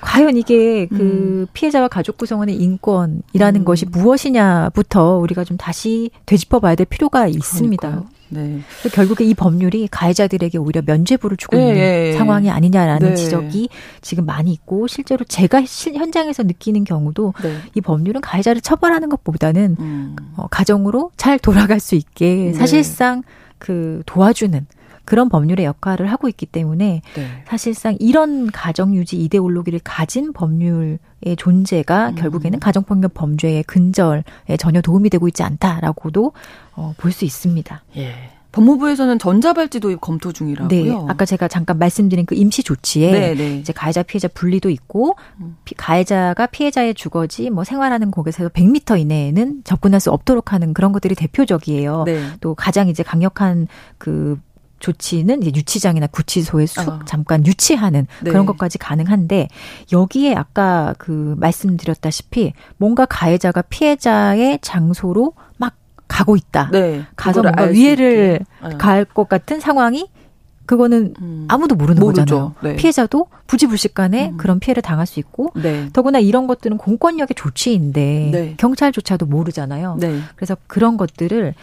[0.00, 1.46] 과연 이게 그 음.
[1.52, 3.64] 피해자와 가족 구성원의 인권이라는 음.
[3.64, 7.88] 것이 무엇이냐부터 우리가 좀 다시 되짚어봐야 될 필요가 있습니다.
[7.88, 8.14] 그러니까요.
[8.30, 8.60] 네.
[8.92, 13.14] 결국에 이 법률이 가해자들에게 오히려 면죄부를 주고 네, 있는 네, 상황이 아니냐라는 네.
[13.14, 13.68] 지적이
[14.00, 17.58] 지금 많이 있고 실제로 제가 실, 현장에서 느끼는 경우도 네.
[17.74, 20.16] 이 법률은 가해자를 처벌하는 것보다는 음.
[20.36, 22.52] 어, 가정으로 잘 돌아갈 수 있게 네.
[22.54, 23.22] 사실상
[23.64, 24.66] 그 도와주는
[25.06, 27.42] 그런 법률의 역할을 하고 있기 때문에 네.
[27.46, 30.98] 사실상 이런 가정 유지 이데올로기를 가진 법률의
[31.38, 32.14] 존재가 음.
[32.14, 34.22] 결국에는 가정폭력 범죄의 근절에
[34.58, 36.32] 전혀 도움이 되고 있지 않다라고도
[36.74, 37.82] 어, 볼 수 있습니다.
[37.96, 38.14] 예.
[38.54, 40.84] 법무부에서는 전자발찌 도입 검토 중이라고요.
[40.84, 43.58] 네, 아까 제가 잠깐 말씀드린 그 임시 조치에 네, 네.
[43.58, 45.56] 이제 가해자 피해자 분리도 있고 음.
[45.64, 51.16] 피, 가해자가 피해자의 주거지 뭐 생활하는 곳에서 100m 이내에는 접근할 수 없도록 하는 그런 것들이
[51.16, 52.04] 대표적이에요.
[52.06, 52.28] 네.
[52.40, 53.66] 또 가장 이제 강력한
[53.98, 54.38] 그
[54.78, 57.00] 조치는 이제 유치장이나 구치소에 수, 어.
[57.06, 58.30] 잠깐 유치하는 네.
[58.30, 59.48] 그런 것까지 가능한데
[59.92, 65.53] 여기에 아까 그 말씀드렸다시피 뭔가 가해자가 피해자의 장소로 막
[66.08, 66.70] 가고 있다.
[66.72, 67.04] 네.
[67.16, 68.76] 가서 뭔가 위해를 네.
[68.78, 70.08] 갈것 같은 상황이
[70.66, 71.46] 그거는 음.
[71.48, 72.22] 아무도 모르는 모르죠.
[72.22, 72.54] 거잖아요.
[72.62, 72.76] 네.
[72.76, 74.36] 피해자도 부지불식간에 음.
[74.36, 75.88] 그런 피해를 당할 수 있고 네.
[75.92, 78.54] 더구나 이런 것들은 공권력의 조치인데 네.
[78.56, 79.96] 경찰조차도 모르잖아요.
[80.00, 80.20] 네.
[80.36, 81.54] 그래서 그런 것들을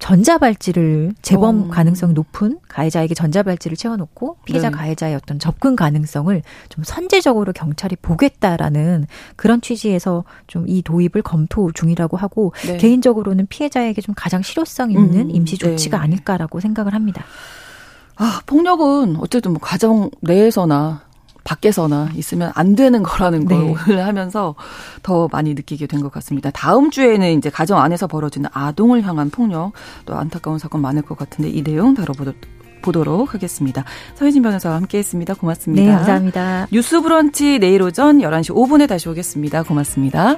[0.00, 1.68] 전자발찌를 재범 어.
[1.68, 4.76] 가능성이 높은 가해자에게 전자발찌를 채워놓고 피해자 네.
[4.76, 12.16] 가해자의 어떤 접근 가능성을 좀 선제적으로 경찰이 보겠다라는 그런 취지에서 좀 이 도입을 검토 중이라고
[12.16, 12.76] 하고 네.
[12.76, 15.30] 개인적으로는 피해자에게 좀 가장 실효성 있는 음.
[15.30, 16.04] 임시 조치가 네.
[16.04, 17.24] 아닐까라고 생각을 합니다.
[18.16, 21.02] 아, 폭력은 어쨌든 뭐 가정 내에서나
[21.44, 23.74] 밖에서나 있으면 안 되는 거라는 걸 네.
[23.86, 24.54] 오늘 하면서
[25.02, 26.50] 더 많이 느끼게 된 것 같습니다.
[26.50, 29.72] 다음 주에는 이제 가정 안에서 벌어지는 아동을 향한 폭력
[30.06, 32.36] 또 안타까운 사건 많을 것 같은데 이 내용 다뤄보도록
[32.82, 33.84] 보도록 하겠습니다.
[34.14, 35.34] 서혜진 변호사와 함께했습니다.
[35.34, 35.82] 고맙습니다.
[35.82, 36.66] 네, 감사합니다.
[36.72, 39.64] 뉴스 브런치 내일 오전 11시 5분에 다시 오겠습니다.
[39.64, 40.36] 고맙습니다.